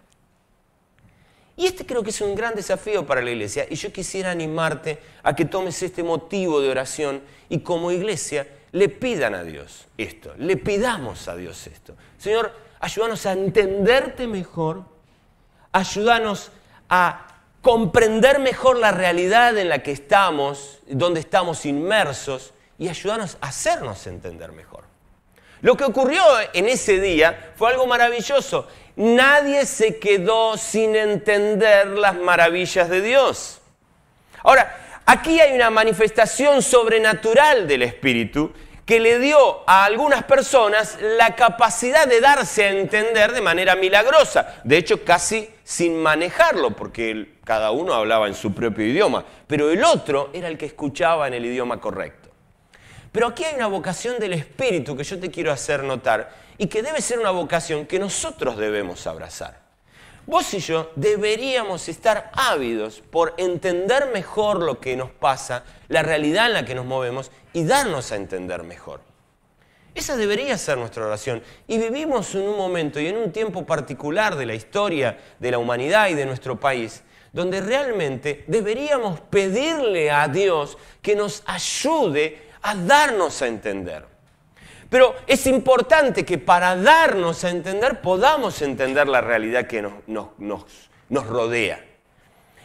[1.59, 3.65] Y este creo que es un gran desafío para la iglesia.
[3.69, 8.87] Y yo quisiera animarte a que tomes este motivo de oración y como iglesia le
[8.87, 11.95] pidan a Dios esto, le pidamos a Dios esto.
[12.17, 14.85] Señor, ayúdanos a entenderte mejor,
[15.73, 16.53] ayúdanos
[16.87, 17.27] a
[17.61, 24.07] comprender mejor la realidad en la que estamos, donde estamos inmersos, y ayúdanos a hacernos
[24.07, 24.88] entender mejor.
[25.61, 26.21] Lo que ocurrió
[26.53, 28.67] en ese día fue algo maravilloso.
[28.95, 33.61] Nadie se quedó sin entender las maravillas de Dios.
[34.43, 38.51] Ahora, aquí hay una manifestación sobrenatural del Espíritu
[38.89, 44.61] que le dio a algunas personas la capacidad de darse a entender de manera milagrosa,
[44.63, 49.83] de hecho casi sin manejarlo, porque cada uno hablaba en su propio idioma, pero el
[49.83, 52.18] otro era el que escuchaba en el idioma correcto.
[53.11, 56.83] Pero aquí hay una vocación del Espíritu que yo te quiero hacer notar y que
[56.83, 59.59] debe ser una vocación que nosotros debemos abrazar.
[60.27, 66.45] Vos y yo deberíamos estar ávidos por entender mejor lo que nos pasa, la realidad
[66.47, 69.01] en la que nos movemos y darnos a entender mejor.
[69.95, 71.41] Esa debería ser nuestra oración.
[71.67, 75.57] Y vivimos en un momento y en un tiempo particular de la historia de la
[75.57, 77.01] humanidad y de nuestro país,
[77.33, 84.05] donde realmente deberíamos pedirle a Dios que nos ayude a darnos a entender.
[84.89, 89.93] Pero es importante que para darnos a entender podamos entender la realidad que nos,
[90.37, 91.85] nos rodea.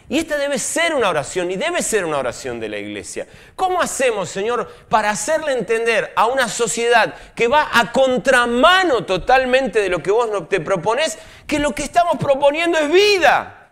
[0.09, 3.27] Y esta debe ser una oración y debe ser una oración de la iglesia.
[3.57, 9.89] ¿Cómo hacemos, Señor, para hacerle entender a una sociedad que va a contramano totalmente de
[9.89, 13.64] lo que vos te propones, que lo que estamos proponiendo es vida?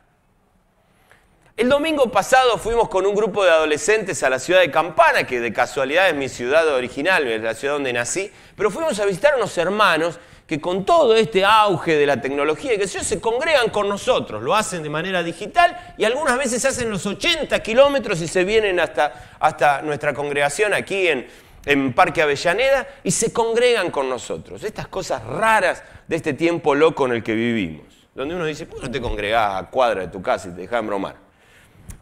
[1.63, 5.39] El domingo pasado fuimos con un grupo de adolescentes a la ciudad de Campana, que
[5.39, 9.35] de casualidad es mi ciudad original, es la ciudad donde nací, pero fuimos a visitar
[9.35, 13.89] a unos hermanos que con todo este auge de la tecnología que se congregan con
[13.89, 18.43] nosotros, lo hacen de manera digital y algunas veces hacen los 80 kilómetros y se
[18.43, 21.29] vienen hasta, hasta nuestra congregación aquí en,
[21.65, 24.65] en Parque Avellaneda y se congregan con nosotros.
[24.65, 28.83] Estas cosas raras de este tiempo loco en el que vivimos, donde uno dice, ¿por
[28.83, 31.31] no te congregás a cuadra de tu casa y te dejas bromar?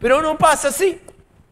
[0.00, 1.00] Pero no pasa así.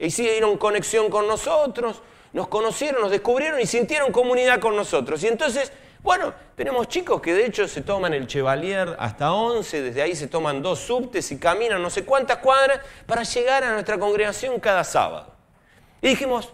[0.01, 5.23] Hicieron conexión con nosotros, nos conocieron, nos descubrieron y sintieron comunidad con nosotros.
[5.23, 10.03] Y entonces bueno, tenemos chicos que de hecho se toman el Chevalier hasta 11, desde
[10.03, 13.99] ahí se toman dos subtes y caminan no sé cuántas cuadras para llegar a nuestra
[13.99, 15.35] congregación cada sábado.
[16.01, 16.53] Y dijimos,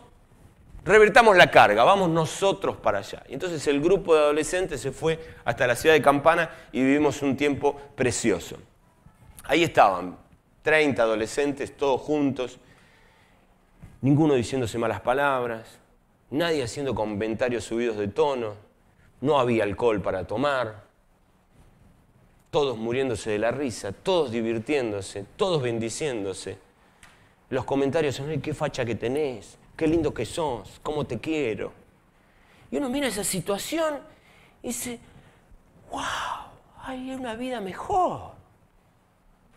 [0.83, 3.23] revertamos la carga, vamos nosotros para allá.
[3.29, 7.21] Y entonces el grupo de adolescentes se fue hasta la ciudad de Campana y vivimos
[7.21, 8.57] un tiempo precioso.
[9.45, 10.17] Ahí estaban,
[10.65, 12.59] 30 adolescentes, todos juntos,
[14.01, 15.79] ninguno diciéndose malas palabras,
[16.31, 18.55] nadie haciendo comentarios subidos de tono,
[19.21, 20.85] no había alcohol para tomar,
[22.51, 26.57] todos muriéndose de la risa, todos divirtiéndose, todos bendiciéndose.
[27.51, 31.73] Los comentarios son, qué facha que tenés, qué lindo que sos, cómo te quiero.
[32.71, 33.99] Y uno mira esa situación
[34.63, 34.99] y dice,
[35.91, 36.01] wow,
[36.85, 38.34] hay una vida mejor.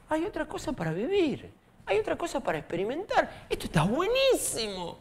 [0.10, 1.52] Hay otra cosa para vivir,
[1.86, 3.46] hay otra cosa para experimentar.
[3.50, 4.98] Esto está buenísimo.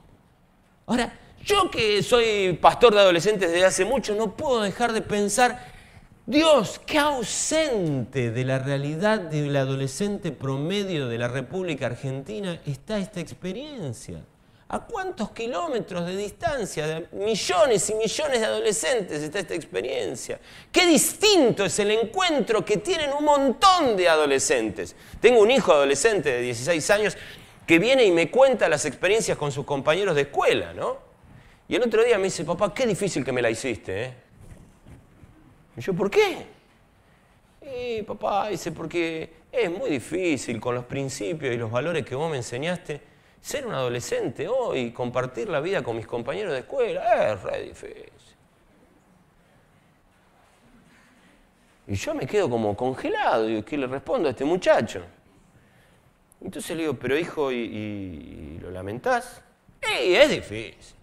[0.86, 1.12] Ahora,
[1.44, 5.74] yo que soy pastor de adolescentes desde hace mucho, no puedo dejar de pensar,
[6.26, 13.20] Dios, qué ausente de la realidad del adolescente promedio de la República Argentina está esta
[13.20, 14.24] experiencia.
[14.68, 20.40] ¿A cuántos kilómetros de distancia, de millones y millones de adolescentes está esta experiencia?
[20.72, 24.96] Qué distinto es el encuentro que tienen un montón de adolescentes.
[25.20, 27.16] Tengo un hijo adolescente de 16 años
[27.64, 30.98] que viene y me cuenta las experiencias con sus compañeros de escuela, ¿no?
[31.68, 34.14] Y el otro día me dice, papá, qué difícil que me la hiciste, ¿eh?
[35.76, 36.46] Y yo, ¿por qué?
[37.62, 42.28] Y papá dice, porque es muy difícil con los principios y los valores que vos
[42.28, 43.00] me enseñaste,
[43.46, 48.12] ser un adolescente hoy, compartir la vida con mis compañeros de escuela, es re difícil.
[51.86, 55.04] Y yo me quedo como congelado, y ¿qué le respondo a este muchacho?
[56.40, 59.40] Entonces le digo, pero hijo, ¿y, lo lamentás?
[60.04, 60.96] Y es difícil.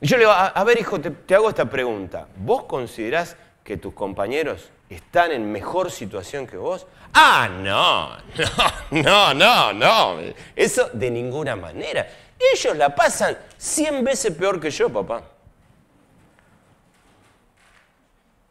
[0.00, 2.26] Y yo le digo, a, ver hijo, te, hago esta pregunta.
[2.38, 6.86] ¿Vos considerás que tus compañeros están en mejor situación que vos?
[7.12, 8.16] Ah, no,
[9.02, 10.16] no, no, no, no.
[10.54, 12.06] Eso de ninguna manera.
[12.38, 15.22] Ellos la pasan 100 veces peor que yo, papá.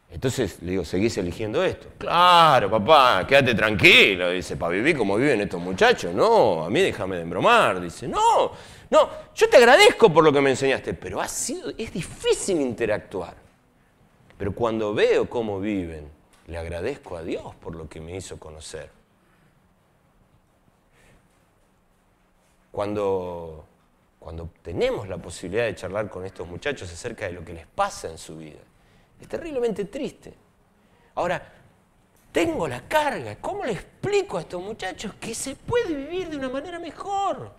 [0.10, 1.90] Entonces le digo, ¿seguís eligiendo esto?
[1.98, 4.32] Claro, papá, quédate tranquilo.
[4.32, 6.14] Dice, para vivir como viven estos muchachos.
[6.14, 7.80] No, a mí déjame de embromar.
[7.80, 8.52] Dice, no,
[8.90, 13.36] no, yo te agradezco por lo que me enseñaste, pero ha sido, es difícil interactuar.
[14.38, 16.17] Pero cuando veo cómo viven
[16.48, 18.90] le agradezco a Dios por lo que me hizo conocer.
[22.72, 23.66] Cuando,
[24.20, 28.10] cuando tenemos la posibilidad de charlar con estos muchachos acerca de lo que les pasa
[28.10, 28.60] en su vida,
[29.20, 30.34] es terriblemente triste.
[31.16, 31.54] Ahora,
[32.32, 33.36] tengo la carga.
[33.38, 37.52] ¿Cómo le explico a estos muchachos que se puede vivir de una manera mejor?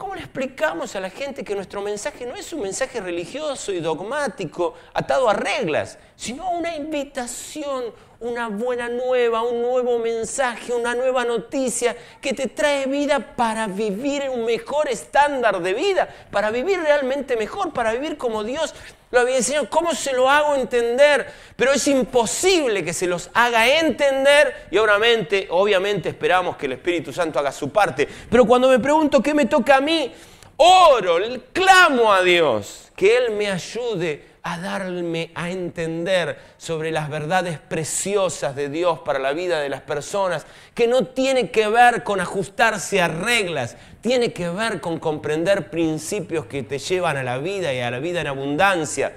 [0.00, 3.80] ¿Cómo le explicamos a la gente que nuestro mensaje no es un mensaje religioso y
[3.80, 11.24] dogmático, atado a reglas, sino una invitación, una buena nueva, un nuevo mensaje, una nueva
[11.24, 17.36] noticia que te trae vida para vivir un mejor estándar de vida, para vivir realmente
[17.36, 18.74] mejor, para vivir como Dios
[19.10, 19.68] lo había enseñado?
[19.68, 21.26] ¿Cómo se lo hago entender?
[21.56, 27.12] Pero es imposible que se los haga entender y obviamente, obviamente esperamos que el Espíritu
[27.12, 28.06] Santo haga su parte.
[28.30, 30.12] Pero cuando me pregunto qué me toca a mí,
[30.58, 31.16] oro,
[31.52, 38.56] clamo a Dios que Él me ayude a darme a entender sobre las verdades preciosas
[38.56, 43.00] de Dios para la vida de las personas, que no tiene que ver con ajustarse
[43.00, 47.80] a reglas, tiene que ver con comprender principios que te llevan a la vida y
[47.80, 49.16] a la vida en abundancia.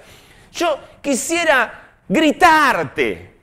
[0.51, 3.33] Yo quisiera gritarte,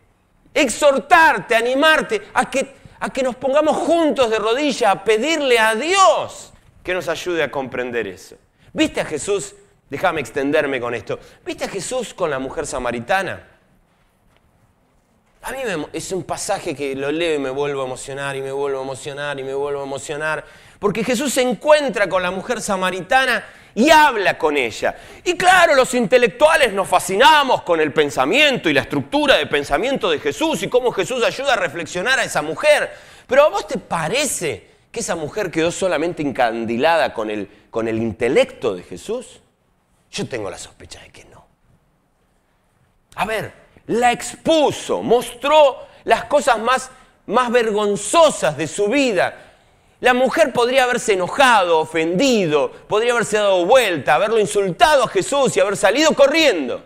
[0.52, 6.52] exhortarte, animarte a que, a que nos pongamos juntos de rodillas a pedirle a Dios
[6.82, 8.36] que nos ayude a comprender eso.
[8.72, 9.54] ¿Viste a Jesús
[9.90, 11.18] Déjame extenderme con esto.
[11.44, 13.48] ¿Viste a Jesús con la mujer samaritana?
[15.42, 15.59] A mí
[15.92, 18.83] es un pasaje que lo leo y me vuelvo a emocionar y me vuelvo a
[18.83, 20.44] emocionar y me vuelvo a emocionar.
[20.79, 24.96] Porque Jesús se encuentra con la mujer samaritana y habla con ella.
[25.24, 30.20] Y claro, los intelectuales nos fascinamos con el pensamiento y la estructura de pensamiento de
[30.20, 32.90] Jesús y cómo Jesús ayuda a reflexionar a esa mujer.
[33.26, 37.98] Pero ¿a vos te parece que esa mujer quedó solamente encandilada con el, con el
[37.98, 39.40] intelecto de Jesús?
[40.10, 41.46] Yo tengo la sospecha de que no.
[43.16, 43.52] A ver,
[43.86, 46.90] la expuso, mostró las cosas más,
[47.26, 49.46] más vergonzosas de su vida.
[50.00, 55.60] La mujer podría haberse enojado, ofendido, podría haberse dado vuelta, haberlo insultado a Jesús y
[55.60, 56.82] haber salido corriendo.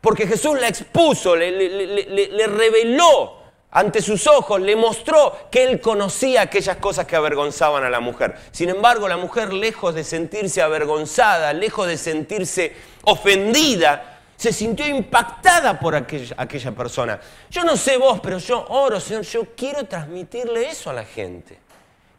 [0.00, 3.37] Porque Jesús la expuso, le, le reveló
[3.70, 8.34] ante sus ojos, le mostró que él conocía aquellas cosas que avergonzaban a la mujer.
[8.50, 15.78] Sin embargo, la mujer, lejos de sentirse avergonzada, lejos de sentirse ofendida, se sintió impactada
[15.78, 17.20] por aquella, persona.
[17.50, 21.58] Yo no sé vos, pero yo oro, Señor, yo quiero transmitirle eso a la gente.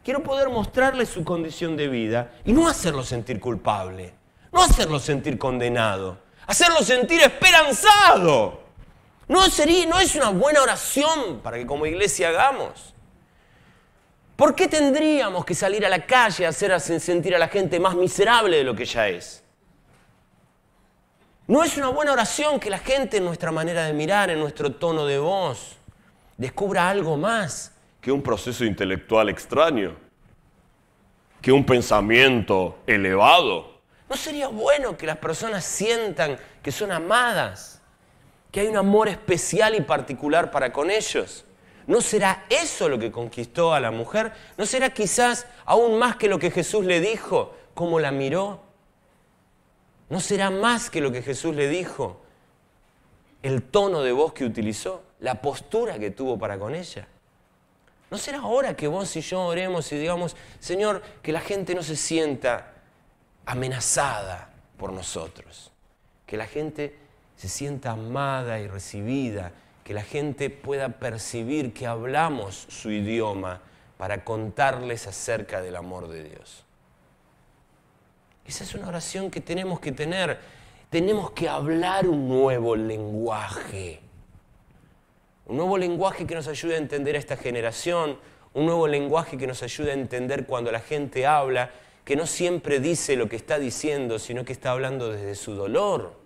[0.04, 4.12] Quiero poder mostrarle su condición de vida y no hacerlo sentir culpable,
[4.52, 8.59] no hacerlo sentir condenado, hacerlo sentir esperanzado.
[9.30, 12.92] No, sería, no es una buena oración para que como iglesia hagamos.
[14.34, 17.94] ¿Por qué tendríamos que salir a la calle a hacer sentir a la gente más
[17.94, 19.44] miserable de lo que ya es?
[21.46, 24.72] No es una buena oración que la gente en nuestra manera de mirar, en nuestro
[24.72, 25.76] tono de voz,
[26.36, 29.94] descubra algo más que un proceso intelectual extraño,
[31.40, 33.80] que un pensamiento elevado.
[34.08, 37.79] ¿No sería bueno que las personas sientan que son amadas?
[38.50, 41.44] Que hay un amor especial y particular para con ellos.
[41.86, 44.32] ¿No será eso lo que conquistó a la mujer?
[44.56, 48.60] ¿No será quizás aún más que lo que Jesús le dijo, cómo la miró?
[50.08, 52.20] ¿No será más que lo que Jesús le dijo,
[53.42, 57.06] el tono de voz que utilizó, la postura que tuvo para con ella?
[58.10, 61.82] ¿No será ahora que vos y yo oremos y digamos, Señor, que la gente no
[61.82, 62.72] se sienta
[63.46, 65.70] amenazada por nosotros?
[66.26, 66.96] Que la gente
[67.40, 73.62] se sienta amada y recibida, que la gente pueda percibir que hablamos su idioma
[73.96, 76.66] para contarles acerca del amor de Dios.
[78.44, 80.38] Esa es una oración que tenemos que tener.
[80.90, 84.00] Tenemos que hablar un nuevo lenguaje.
[85.46, 88.18] Un nuevo lenguaje que nos ayude a entender a esta generación,
[88.52, 91.70] un nuevo lenguaje que nos ayude a entender cuando la gente habla,
[92.04, 96.19] que no siempre dice lo que está diciendo, sino que está hablando desde su dolor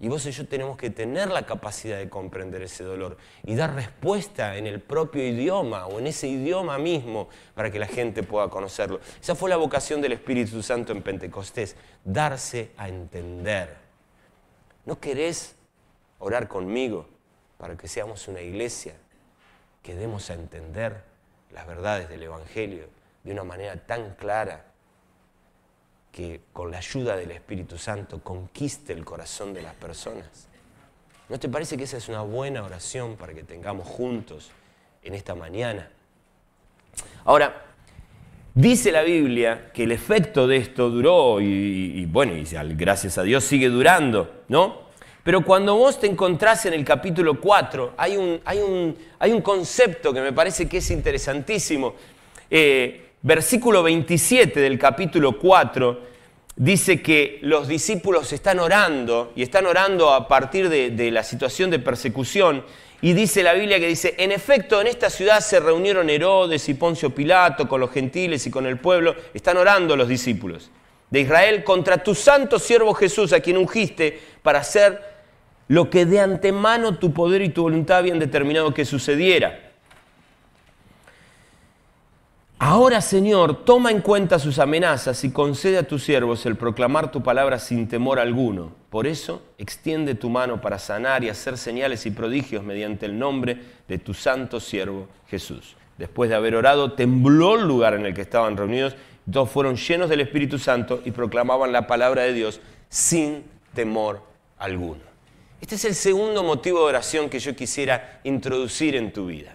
[0.00, 3.74] y vos y yo tenemos que tener la capacidad de comprender ese dolor y dar
[3.74, 8.48] respuesta en el propio idioma o en ese idioma mismo para que la gente pueda
[8.48, 9.00] conocerlo.
[9.20, 11.74] Esa fue la vocación del Espíritu Santo en Pentecostés,
[12.04, 13.76] darse a entender.
[14.86, 15.56] ¿No querés
[16.20, 17.08] orar conmigo
[17.56, 18.94] para que seamos una iglesia
[19.82, 21.02] que demos a entender
[21.50, 22.88] las verdades del Evangelio
[23.24, 24.66] de una manera tan clara
[26.18, 30.48] que con la ayuda del Espíritu Santo conquiste el corazón de las personas.
[31.28, 34.50] ¿No te parece que esa es una buena oración para que tengamos juntos
[35.04, 35.88] en esta mañana?
[37.24, 37.66] Ahora,
[38.52, 42.44] dice la Biblia que el efecto de esto duró y, bueno, y
[42.74, 44.88] gracias a Dios sigue durando, ¿no?
[45.22, 49.40] Pero cuando vos te encontrás en el capítulo 4, hay un, hay un, hay un
[49.40, 51.94] concepto que me parece que es interesantísimo.
[52.50, 56.00] Eh, versículo 27 del capítulo 4
[56.56, 61.70] dice que los discípulos están orando y están orando a partir de, de la situación
[61.70, 62.64] de persecución
[63.00, 66.74] y dice la Biblia que dice, en efecto, en esta ciudad se reunieron Herodes y
[66.74, 69.14] Poncio Pilato con los gentiles y con el pueblo.
[69.34, 70.70] Están orando los discípulos
[71.10, 75.00] de Israel contra tu santo siervo Jesús, a quien ungiste para hacer
[75.68, 79.67] lo que de antemano tu poder y tu voluntad habían determinado que sucediera.
[82.60, 87.22] Ahora, Señor, toma en cuenta sus amenazas y concede a tus siervos el proclamar tu
[87.22, 88.72] palabra sin temor alguno.
[88.90, 93.60] Por eso, extiende tu mano para sanar y hacer señales y prodigios mediante el nombre
[93.86, 95.76] de tu santo siervo Jesús.
[95.98, 98.96] Después de haber orado, tembló el lugar en el que estaban reunidos,
[99.30, 104.20] todos fueron llenos del Espíritu Santo y proclamaban la palabra de Dios sin temor
[104.58, 105.02] alguno.
[105.60, 109.54] Este es el segundo motivo de oración que yo quisiera introducir en tu vida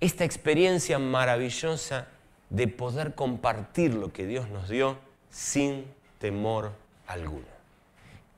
[0.00, 2.08] esta experiencia maravillosa
[2.48, 4.98] de poder compartir lo que Dios nos dio
[5.30, 5.84] sin
[6.18, 6.72] temor
[7.06, 7.46] alguno.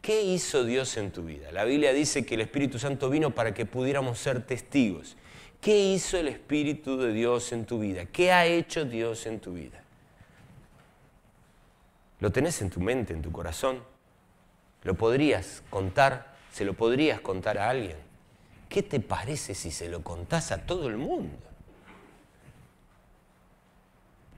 [0.02, 1.52] ¿Qué hizo Dios en tu vida?
[1.52, 5.16] La Biblia dice que el Espíritu Santo vino para que pudiéramos ser testigos.
[5.60, 8.06] ¿Qué hizo el Espíritu de Dios en tu vida?
[8.06, 9.80] ¿Qué ha hecho Dios en tu vida?
[12.18, 13.80] ¿Lo tenés en tu mente, en tu corazón?
[14.82, 16.34] ¿Lo podrías contar?
[16.52, 17.96] ¿Se lo podrías contar a alguien?
[18.68, 21.36] ¿Qué te parece si se lo contás a todo el mundo?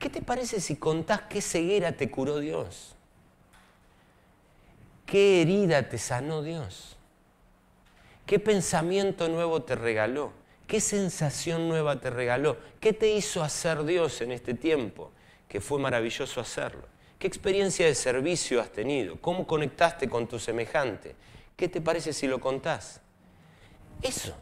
[0.05, 2.95] ¿Qué te parece si contás qué ceguera te curó Dios?
[5.07, 6.99] ¿Qué herida te sanó Dios?
[8.27, 10.33] ¿Qué pensamiento nuevo te regaló?
[10.67, 12.59] ¿Qué sensación nueva te regaló?
[12.81, 15.11] ¿Qué te hizo hacer Dios en este tiempo?
[15.49, 16.87] Que fue maravilloso hacerlo.
[17.19, 19.19] ¿Qué experiencia de servicio has tenido?
[19.23, 21.15] ¿Cómo conectaste con tu semejante?
[21.57, 23.01] ¿Qué te parece si lo contás?
[24.03, 24.35] Eso.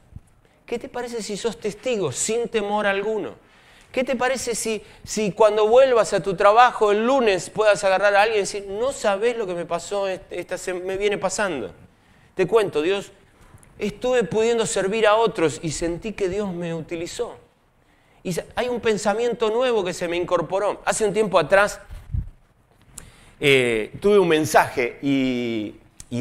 [0.67, 3.52] ¿Qué te parece si sos testigo sin temor alguno?
[3.93, 8.23] ¿Qué te parece si, si cuando vuelvas a tu trabajo el lunes puedas agarrar a
[8.23, 11.75] alguien y decir, no sabes lo que me pasó, esta, me viene pasando?
[12.35, 13.13] Te cuento, Dios,
[13.79, 17.37] estuve pudiendo servir a otros y sentí que Dios me utilizó.
[18.23, 20.81] Y hay un pensamiento nuevo que se me incorporó.
[20.87, 21.79] Hace un tiempo atrás
[23.39, 25.75] eh, tuve un mensaje y,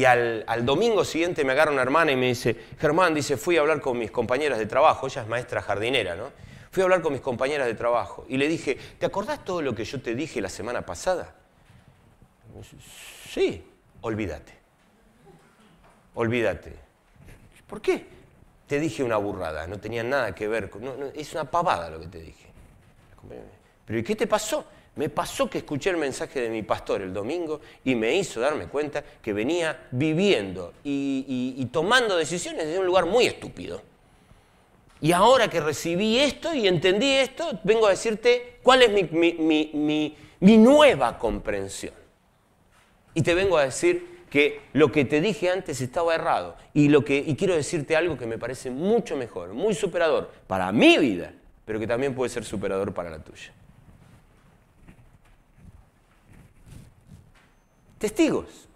[0.04, 3.62] al, al, domingo siguiente me agarra una hermana y me dice, Germán, dice, fui a
[3.62, 6.51] hablar con mis compañeras de trabajo, ella es maestra jardinera, ¿no?
[6.72, 9.74] Fui a hablar con mis compañeras de trabajo y le dije, ¿te acordás todo lo
[9.74, 11.34] que yo te dije la semana pasada?
[13.28, 13.62] Sí,
[14.00, 14.54] olvídate.
[16.14, 16.74] Olvídate.
[17.66, 18.06] ¿Por qué?
[18.66, 21.12] Te dije una burrada, no tenía nada que ver con...
[21.14, 22.46] es una pavada lo que te dije.
[23.84, 24.64] Pero ¿y qué te pasó?
[24.96, 28.68] Me pasó que escuché el mensaje de mi pastor el domingo y me hizo darme
[28.68, 33.91] cuenta que venía viviendo y, y tomando decisiones desde un lugar muy estúpido.
[35.02, 41.18] Y ahora que recibí esto y entendí esto, vengo a decirte cuál es mi, nueva
[41.18, 41.92] comprensión.
[43.12, 46.54] Y te vengo a decir que lo que te dije antes estaba errado.
[46.72, 50.70] Y, lo que, y quiero decirte algo que me parece mucho mejor, muy superador para
[50.70, 51.34] mi vida,
[51.64, 53.52] pero que también puede ser superador para la tuya.
[57.98, 58.68] Testigos.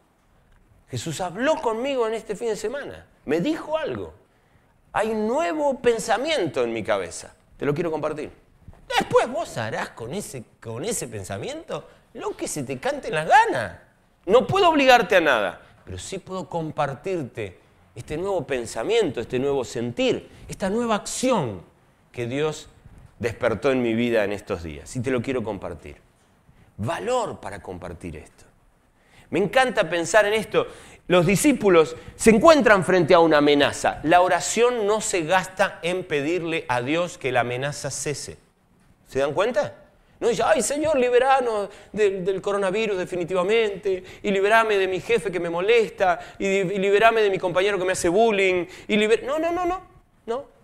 [0.91, 3.07] Jesús habló conmigo en este fin de semana.
[3.25, 4.26] Me dijo algo
[4.97, 7.35] hay un nuevo pensamiento en mi cabeza.
[7.59, 8.31] Te lo quiero compartir.
[8.99, 13.29] Después vos harás con ese, con ese pensamiento lo que se te cante en las
[13.29, 13.77] ganas.
[14.25, 17.59] No puedo obligarte a nada, pero sí puedo compartirte
[17.95, 21.61] este nuevo pensamiento, este nuevo sentir, esta nueva acción
[22.11, 22.71] que Dios
[23.19, 24.97] despertó en mi vida en estos días.
[24.97, 25.99] Y te lo quiero compartir.
[26.79, 28.47] Valor para compartir esto.
[29.29, 30.67] Me encanta pensar en esto
[31.09, 34.01] los discípulos se encuentran frente a una amenaza.
[34.03, 38.37] La oración no se gasta en pedirle a Dios que la amenaza cese.
[39.07, 39.75] ¿Se dan cuenta?
[40.19, 45.51] No dice, ay Señor, liberanos del, coronavirus definitivamente, y liberame de mi jefe que me
[45.51, 48.67] molesta, y, liberame de mi compañero que me hace bullying.
[48.89, 49.83] Y no, no, no, no,
[50.27, 50.57] no.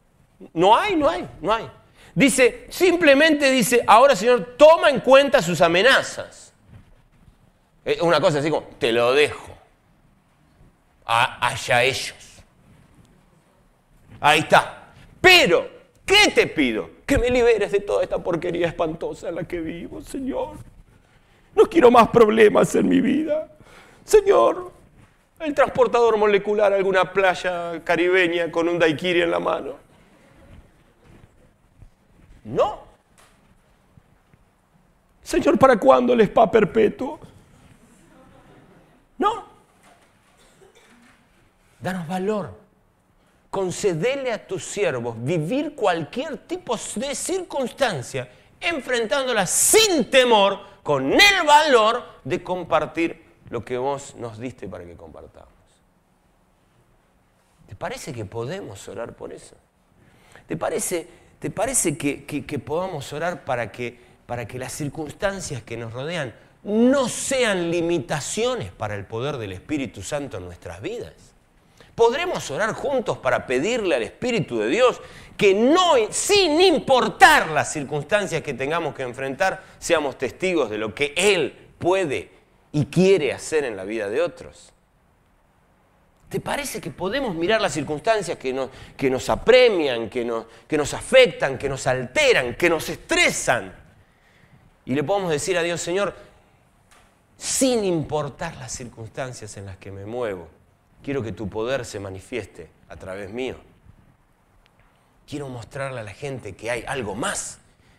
[0.55, 1.70] No hay, no hay, no hay.
[2.16, 6.53] Dice, simplemente dice, ahora Señor, toma en cuenta sus amenazas.
[7.84, 9.51] Es una cosa así como, te lo dejo
[11.05, 12.14] hacia ellos.
[14.20, 14.92] Ahí está.
[15.20, 15.68] Pero,
[16.05, 16.90] ¿qué te pido?
[17.07, 20.57] Que me liberes de toda esta porquería espantosa en la que vivo, Señor.
[21.55, 23.50] No quiero más problemas en mi vida.
[24.05, 24.72] Señor,
[25.40, 29.74] el transportador molecular a alguna playa caribeña con un daiquiri en la mano.
[32.44, 32.80] No.
[35.22, 37.18] Señor, ¿para cuándo el spa perpetuo?
[39.18, 39.51] No.
[41.83, 42.59] Valor.
[43.51, 48.28] Concedele a tus siervos vivir cualquier tipo de circunstancia,
[48.61, 54.97] enfrentándola sin temor, con el valor de compartir lo que vos nos diste para que
[54.97, 55.53] compartamos.
[57.68, 59.57] ¿Te parece que podemos orar por eso?
[60.47, 61.07] ¿Te parece,
[61.39, 66.35] te parece que, que podamos orar para que, para que las circunstancias que nos rodean
[66.62, 71.32] no sean limitaciones para el poder del Espíritu Santo en nuestras vidas.
[72.03, 75.00] Podremos orar juntos para pedirle al Espíritu de Dios
[75.36, 81.14] que no, sin importar las circunstancias que tengamos que enfrentar, seamos testigos de lo que
[81.16, 82.28] Él puede
[82.72, 84.72] y quiere hacer en la vida de otros.
[86.28, 90.76] ¿Te parece que podemos mirar las circunstancias que nos, que nos apremian, que nos, que
[90.76, 93.72] nos afectan, que nos alteran, que nos estresan?
[94.86, 96.16] Y le podemos decir a Dios, Señor,
[97.36, 100.62] sin importar las circunstancias en las que me muevo.
[101.03, 103.57] Quiero que tu poder se manifieste a través mío.
[105.26, 107.59] Quiero mostrarle a la gente que hay algo más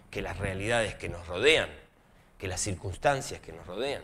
[0.09, 1.69] que las realidades que nos rodean,
[2.37, 4.03] que las circunstancias que nos rodean.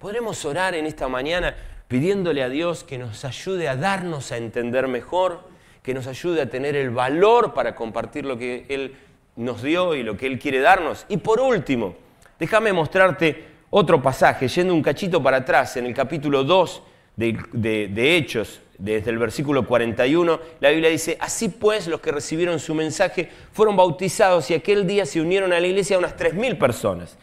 [0.00, 1.54] Podremos orar en esta mañana
[1.86, 5.40] pidiéndole a Dios que nos ayude a darnos a entender mejor,
[5.82, 8.96] que nos ayude a tener el valor para compartir lo que Él
[9.36, 11.04] nos dio y lo que Él quiere darnos.
[11.08, 11.94] Y por último,
[12.38, 16.82] déjame mostrarte otro pasaje, yendo un cachito para atrás, en el capítulo 2
[17.16, 22.74] de, Hechos, desde el versículo 41, la Biblia dice, así pues los que recibieron su
[22.74, 27.16] mensaje fueron bautizados y aquel día se unieron a la iglesia unas 3.000 personas.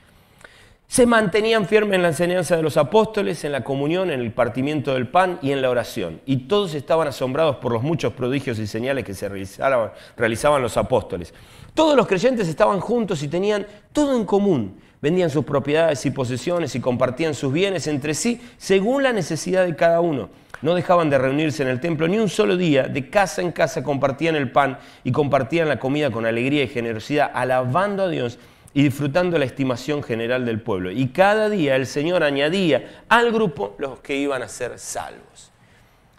[0.88, 4.94] Se mantenían firmes en la enseñanza de los apóstoles, en la comunión, en el partimiento
[4.94, 6.20] del pan y en la oración.
[6.26, 10.76] Y todos estaban asombrados por los muchos prodigios y señales que se realizaban, realizaban los
[10.76, 11.34] apóstoles.
[11.74, 16.76] Todos los creyentes estaban juntos y tenían todo en común vendían sus propiedades y posesiones
[16.76, 20.30] y compartían sus bienes entre sí según la necesidad de cada uno.
[20.62, 23.84] No dejaban de reunirse en el templo ni un solo día, de casa en casa
[23.84, 28.38] compartían el pan y compartían la comida con alegría y generosidad, alabando a Dios
[28.74, 30.91] y disfrutando la estimación general del pueblo.
[30.91, 35.52] Y cada día el Señor añadía al grupo los que iban a ser salvos.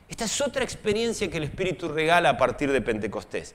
[0.09, 3.55] Esta es otra experiencia que el Espíritu regala a partir de Pentecostés.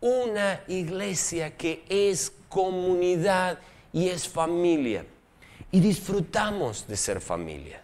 [0.00, 3.58] Una iglesia que es comunidad
[3.94, 5.06] y es familia.
[5.70, 7.80] Y disfrutamos de ser familia.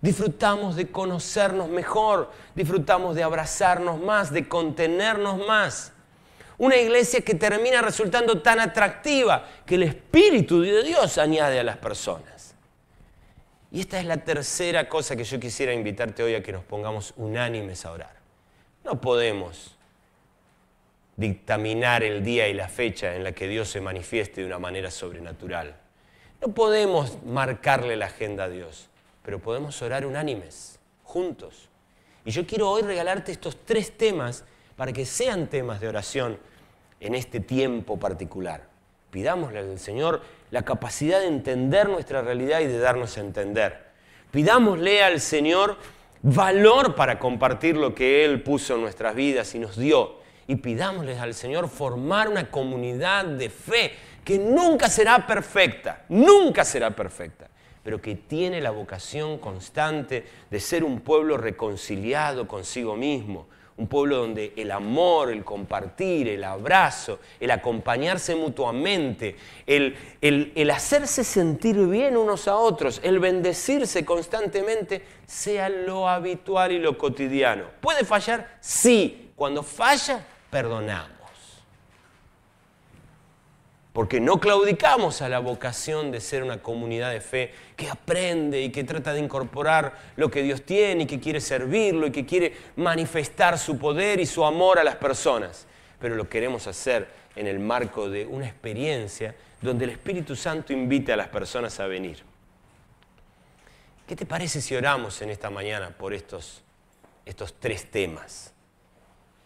[0.00, 5.92] Disfrutamos de conocernos mejor, disfrutamos de abrazarnos más, de contenernos más.
[6.58, 11.76] Una iglesia que termina resultando tan atractiva que el Espíritu de Dios añade a las
[11.76, 12.56] personas.
[13.70, 17.14] Y esta es la tercera cosa que yo quisiera invitarte hoy a que nos pongamos
[17.16, 18.16] unánimes a orar.
[18.84, 19.76] No podemos
[21.16, 24.90] dictaminar el día y la fecha en la que Dios se manifieste de una manera
[24.90, 25.76] sobrenatural.
[26.40, 28.88] No podemos marcarle la agenda a Dios,
[29.22, 31.68] pero podemos orar unánimes, juntos.
[32.24, 34.44] Y yo quiero hoy regalarte estos tres temas
[34.76, 36.38] para que sean temas de oración
[37.00, 38.68] en este tiempo particular.
[39.10, 43.92] Pidámosle al Señor la capacidad de entender nuestra realidad y de darnos a entender.
[44.30, 45.76] Pidámosle al Señor
[46.22, 50.21] valor para compartir lo que Él puso en nuestras vidas y nos dio
[50.52, 53.92] y pidámosles al Señor formar una comunidad de fe
[54.22, 57.48] que nunca será perfecta, nunca será perfecta,
[57.82, 63.46] pero que tiene la vocación constante de ser un pueblo reconciliado consigo mismo,
[63.78, 69.36] un pueblo donde el amor, el compartir, el abrazo, el acompañarse mutuamente,
[69.66, 76.72] el, el, el, hacerse sentir bien unos a otros, el bendecirse constantemente, sea lo habitual
[76.72, 77.64] y lo cotidiano.
[77.80, 78.58] ¿Puede fallar?
[78.60, 79.30] Sí.
[79.34, 81.08] Cuando falla, perdonamos.
[83.94, 88.70] Porque no claudicamos a la vocación de ser una comunidad de fe que aprende y
[88.70, 92.54] que trata de incorporar lo que Dios tiene y que quiere servirlo y que quiere
[92.76, 95.66] manifestar su poder y su amor a las personas.
[95.98, 101.14] Pero lo queremos hacer en el marco de una experiencia donde el Espíritu Santo invite
[101.14, 102.22] a las personas a venir.
[104.06, 106.62] ¿Qué te parece si oramos en esta mañana por estos,
[107.24, 108.52] estos tres temas?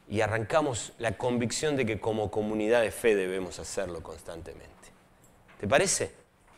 [0.08, 4.70] Y arrancamos la convicción de que como comunidad de fe debemos hacerlo constantemente.
[5.58, 6.12] ¿Te parece?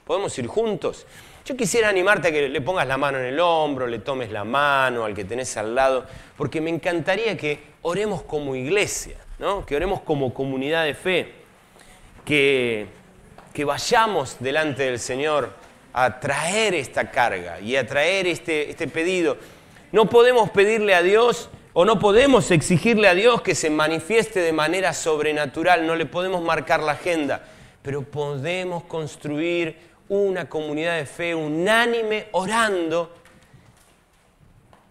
[0.04, 1.06] ¿Podemos ir juntos?
[1.44, 4.44] Yo quisiera animarte a que le pongas la mano en el hombro, le tomes la
[4.44, 6.04] mano al que tenés al lado,
[6.36, 9.64] porque me encantaría que oremos como iglesia, ¿no?
[9.64, 11.32] que oremos como comunidad de fe,
[12.24, 12.86] que,
[13.54, 15.54] que vayamos delante del Señor
[15.94, 19.38] a traer esta carga y a traer este, este pedido.
[19.90, 21.48] No podemos pedirle a Dios
[21.80, 26.42] o no podemos exigirle a Dios que se manifieste de manera sobrenatural, no le podemos
[26.42, 27.40] marcar la agenda,
[27.82, 29.76] pero podemos construir
[30.08, 33.14] una comunidad de fe unánime orando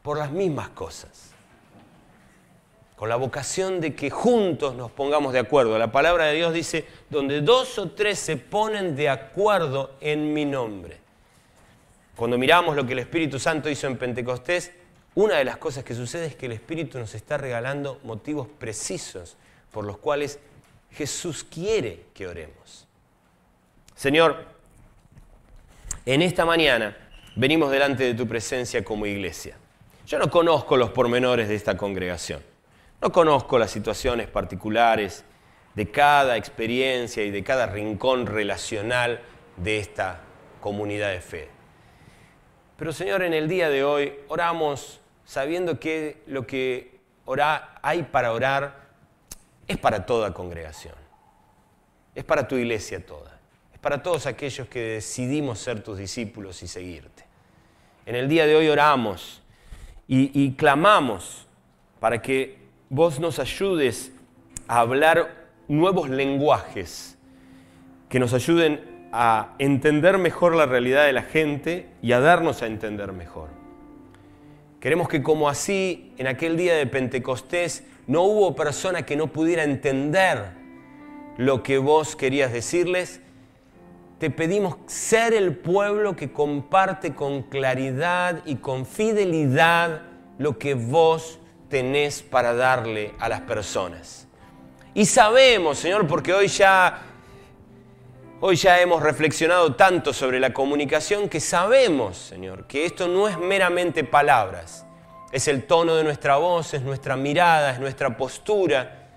[0.02, 1.34] por las mismas cosas.
[2.96, 5.78] con la vocación de que juntos nos pongamos de acuerdo.
[5.78, 10.46] La palabra de Dios dice, donde dos o tres se ponen de acuerdo en mi
[10.46, 10.98] nombre.
[12.16, 14.72] Cuando miramos lo que el Espíritu Santo hizo en Pentecostés,
[15.18, 19.36] una de las cosas que sucede es que el Espíritu nos está regalando motivos precisos
[19.72, 20.40] por los cuales
[20.92, 22.88] Jesús quiere que oremos.
[23.96, 24.46] Señor,
[26.06, 26.96] en esta mañana
[27.36, 29.58] venimos delante de tu presencia como iglesia.
[30.06, 32.44] Yo no conozco los pormenores de esta congregación.
[33.02, 35.26] No conozco las situaciones particulares
[35.74, 39.22] de cada experiencia y de cada rincón relacional
[39.56, 40.22] de esta
[40.62, 41.50] comunidad de fe.
[42.78, 47.00] Pero Señor, en el día de hoy oramos sabiendo que lo que
[47.82, 48.88] hay para orar
[49.68, 50.96] es para toda congregación,
[52.16, 53.38] es para tu iglesia toda,
[53.74, 57.26] es para todos aquellos que decidimos ser tus discípulos y seguirte.
[58.06, 59.42] En el día de hoy oramos
[60.08, 61.46] y, clamamos
[62.00, 62.58] para que
[62.90, 64.14] vos nos ayudes
[64.70, 67.18] a hablar nuevos lenguajes
[68.08, 72.68] que nos ayuden a entender mejor la realidad de la gente y a darnos a
[72.68, 73.57] entender mejor.
[74.88, 79.66] Queremos que como así en aquel día de Pentecostés no hubo persona que no pudiera
[79.66, 80.54] entender
[81.36, 83.20] lo que vos querías decirles,
[84.18, 90.04] te pedimos ser el pueblo que comparte con claridad y con fidelidad
[90.38, 94.30] lo que vos tenés para darle a las personas.
[94.94, 97.02] Y sabemos, Señor, porque hoy ya,
[98.40, 103.38] hoy ya hemos reflexionado tanto sobre la comunicación que sabemos, Señor, que esto no es
[103.38, 104.86] meramente palabras.
[105.32, 109.08] Es el tono de nuestra voz, es nuestra mirada, es nuestra postura,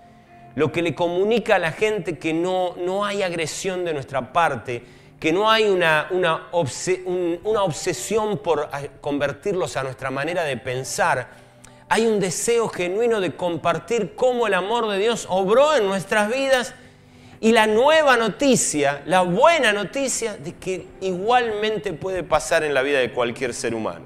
[0.54, 4.82] lo que le comunica a la gente que no, no hay agresión de nuestra parte,
[5.20, 6.48] que no hay una, una,
[7.44, 8.68] una obsesión por
[9.00, 11.28] convertirlos a nuestra manera de pensar,
[11.88, 16.74] hay un deseo genuino de compartir cómo el amor de Dios obró en nuestras vidas
[17.40, 22.98] y la nueva noticia, la buena noticia de que igualmente puede pasar en la vida
[22.98, 24.04] de cualquier ser humano.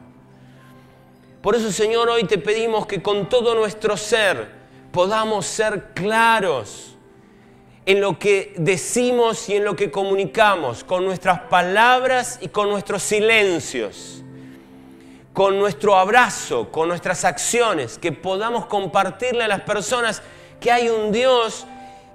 [1.43, 4.49] Por eso, Señor, hoy te pedimos que con todo nuestro ser
[4.93, 6.97] podamos ser claros
[7.87, 13.03] en lo que decimos y en lo que comunicamos, con nuestras palabras y con nuestros
[13.03, 14.25] silencios
[15.35, 20.23] con nuestro abrazo, con nuestras acciones, que podamos compartirle a las personas
[20.61, 21.67] que hay un Dios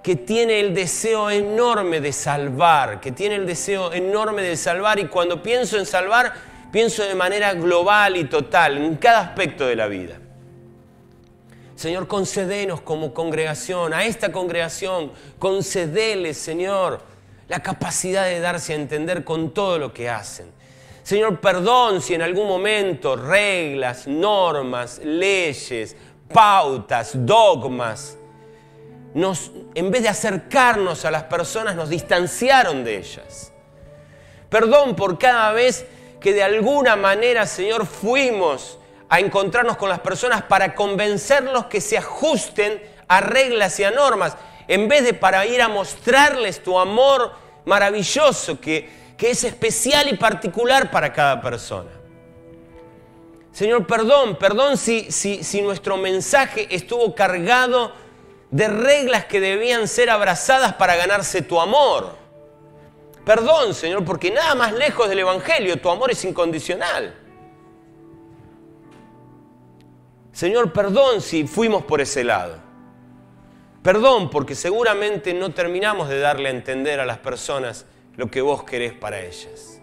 [0.04, 5.08] que tiene el deseo enorme de salvar, que tiene el deseo enorme de salvar y
[5.08, 6.34] cuando pienso en salvar,
[6.72, 10.20] pienso de manera global y total, en cada aspecto de la vida.
[11.76, 17.02] Señor, concedenos como congregación, a esta congregación, concedele, Señor,
[17.48, 20.52] la capacidad de darse a entender con todo lo que hacen.
[21.04, 25.96] Señor, perdón si en algún momento reglas, normas, leyes,
[26.32, 28.19] pautas, dogmas,
[29.14, 33.52] en vez de acercarnos a las personas, nos distanciaron de ellas.
[34.50, 35.86] Perdón por cada vez
[36.20, 38.78] que de alguna manera, Señor, fuimos
[39.10, 44.38] a encontrarnos con las personas para convencerlos que se ajusten a reglas y a normas,
[44.68, 47.32] en vez de para ir a mostrarles tu amor
[47.66, 51.90] maravilloso que que es especial y particular para cada persona.
[53.52, 57.92] Señor, perdón, perdón si, si, si nuestro mensaje estuvo cargado
[58.52, 62.16] de reglas que debían ser abrazadas para ganarse tu amor.
[63.26, 67.16] Perdón, Señor, porque nada más lejos del Evangelio, tu amor es incondicional.
[70.32, 72.58] Señor, perdón si fuimos por ese lado.
[73.84, 77.86] Perdón porque seguramente no terminamos de darle a entender a las personas
[78.16, 79.82] lo que vos querés para ellas.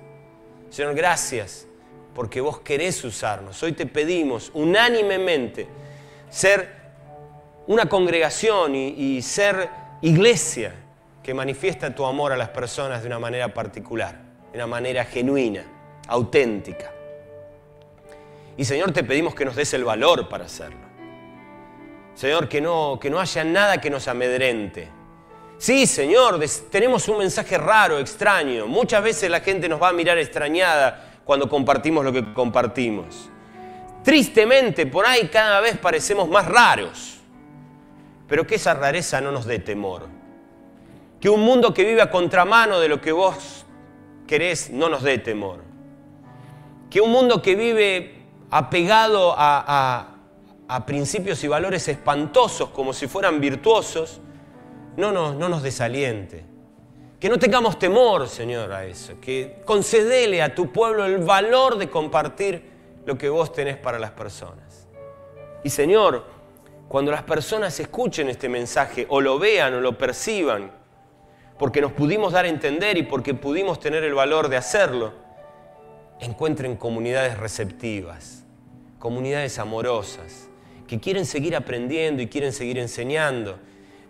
[0.71, 1.67] Señor, gracias
[2.14, 3.62] porque vos querés usarnos.
[3.62, 5.69] Hoy te pedimos unánimemente
[6.31, 6.86] ser
[7.67, 9.69] una congregación y, ser
[10.03, 10.75] iglesia
[11.23, 14.17] que manifiesta tu amor a las personas de una manera particular,
[14.53, 15.64] de una manera genuina,
[16.09, 16.93] auténtica.
[18.57, 20.87] Y Señor, te pedimos que nos des el valor para hacerlo.
[22.14, 24.89] Señor, que no, que no haya nada que nos amedrente,
[25.59, 26.39] Sí, Señor,
[26.71, 28.67] tenemos un mensaje raro, extraño.
[28.67, 33.31] Muchas veces la gente nos va a mirar extrañada cuando compartimos lo que compartimos.
[34.05, 37.16] Tristemente, por ahí cada vez parecemos más raros.
[38.29, 40.07] Pero que esa rareza no nos dé temor.
[41.20, 43.64] Que un mundo que vive a contramano de lo que vos
[44.27, 45.61] querés no nos dé temor.
[46.91, 50.16] Que un mundo que vive apegado a,
[50.68, 54.20] a principios y valores espantosos como si fueran virtuosos,
[54.97, 56.45] no, no, no nos desaliente.
[57.20, 59.14] Que no tengamos temor, Señor, a eso.
[59.20, 62.70] Que concedele a tu pueblo el valor de compartir
[63.05, 64.89] lo que vos tenés para las personas.
[65.62, 66.24] Y Señor,
[66.89, 70.70] cuando las personas escuchen este mensaje o lo vean o lo perciban,
[71.59, 75.12] porque nos pudimos dar a entender y porque pudimos tener el valor de hacerlo,
[76.20, 78.45] encuentren comunidades receptivas,
[78.99, 80.49] comunidades amorosas,
[80.87, 83.59] que quieren seguir aprendiendo y quieren seguir enseñando,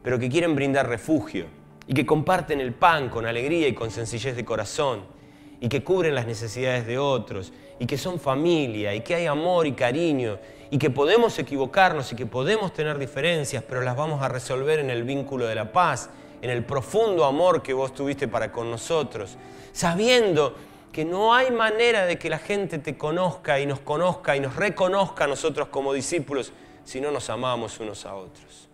[0.03, 1.47] pero que quieren brindar refugio
[1.87, 5.16] y que comparten el pan con alegría y con sencillez de corazón
[5.61, 9.67] y que cubren las necesidades de otros y que son familia y que hay amor
[9.67, 10.39] y cariño
[10.71, 14.91] y que podemos equivocarnos y que podemos tener diferencias, pero las vamos a resolver en
[14.91, 16.11] el vínculo de la paz,
[16.43, 19.37] en el profundo amor que vos tuviste para con nosotros,
[19.73, 20.55] sabiendo
[20.93, 24.57] que no hay manera de que la gente te conozca y nos conozca y nos
[24.57, 26.53] reconozca a nosotros como discípulos
[26.85, 28.69] si no nos amamos unos a otros.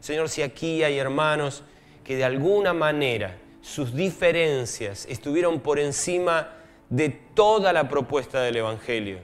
[0.00, 1.62] Señor, si aquí hay hermanos
[2.04, 3.36] que de alguna manera
[3.66, 6.50] sus diferencias estuvieron por encima
[6.88, 9.18] de toda la propuesta del Evangelio,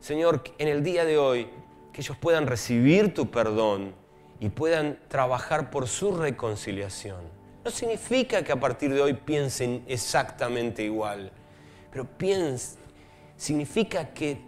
[0.00, 1.48] Señor, en el día de hoy,
[1.92, 3.94] que ellos puedan recibir tu perdón
[4.40, 7.20] y puedan trabajar por su reconciliación.
[7.64, 11.30] No significa que a partir de hoy piensen exactamente igual,
[11.92, 12.78] pero piensa,
[13.36, 14.40] significa que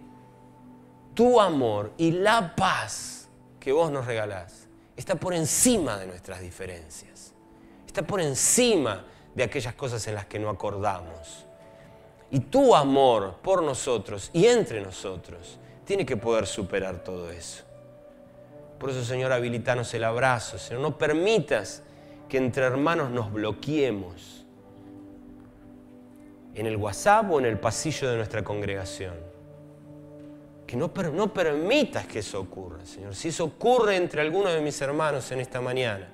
[1.13, 3.29] tu amor y la paz
[3.61, 4.67] que vos nos regalás
[4.97, 7.33] está por encima de nuestras diferencias,
[7.87, 9.05] está por encima
[9.35, 11.45] de aquellas cosas en las que no acordamos.
[12.29, 17.63] Y tu amor por nosotros y entre nosotros tiene que poder superar todo eso.
[18.79, 20.57] Por eso, Señor, habilitanos el abrazo.
[20.57, 21.83] Señor, no permitas
[22.27, 24.45] que entre hermanos nos bloqueemos
[26.55, 29.13] en el WhatsApp o en el pasillo de nuestra congregación.
[30.65, 33.13] Que no, no permitas que eso ocurra, Señor.
[33.13, 36.07] Si eso ocurre entre algunos de mis hermanos en esta mañana,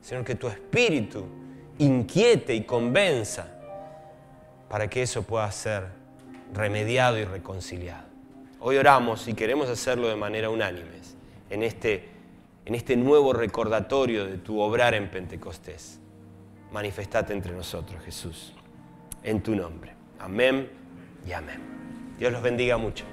[0.00, 1.26] Señor, que tu espíritu
[1.78, 3.48] inquiete y convenza
[4.68, 5.86] para que eso pueda ser
[6.52, 8.06] remediado y reconciliado.
[8.60, 10.98] Hoy oramos y queremos hacerlo de manera unánime
[11.50, 12.08] en este,
[12.64, 16.00] en este nuevo recordatorio de tu obrar en Pentecostés.
[16.72, 18.52] Manifestate entre nosotros, Jesús,
[19.22, 19.92] en tu nombre.
[20.18, 20.70] Amén
[21.26, 21.60] y amén.
[22.18, 23.04] Dios los bendiga mucho.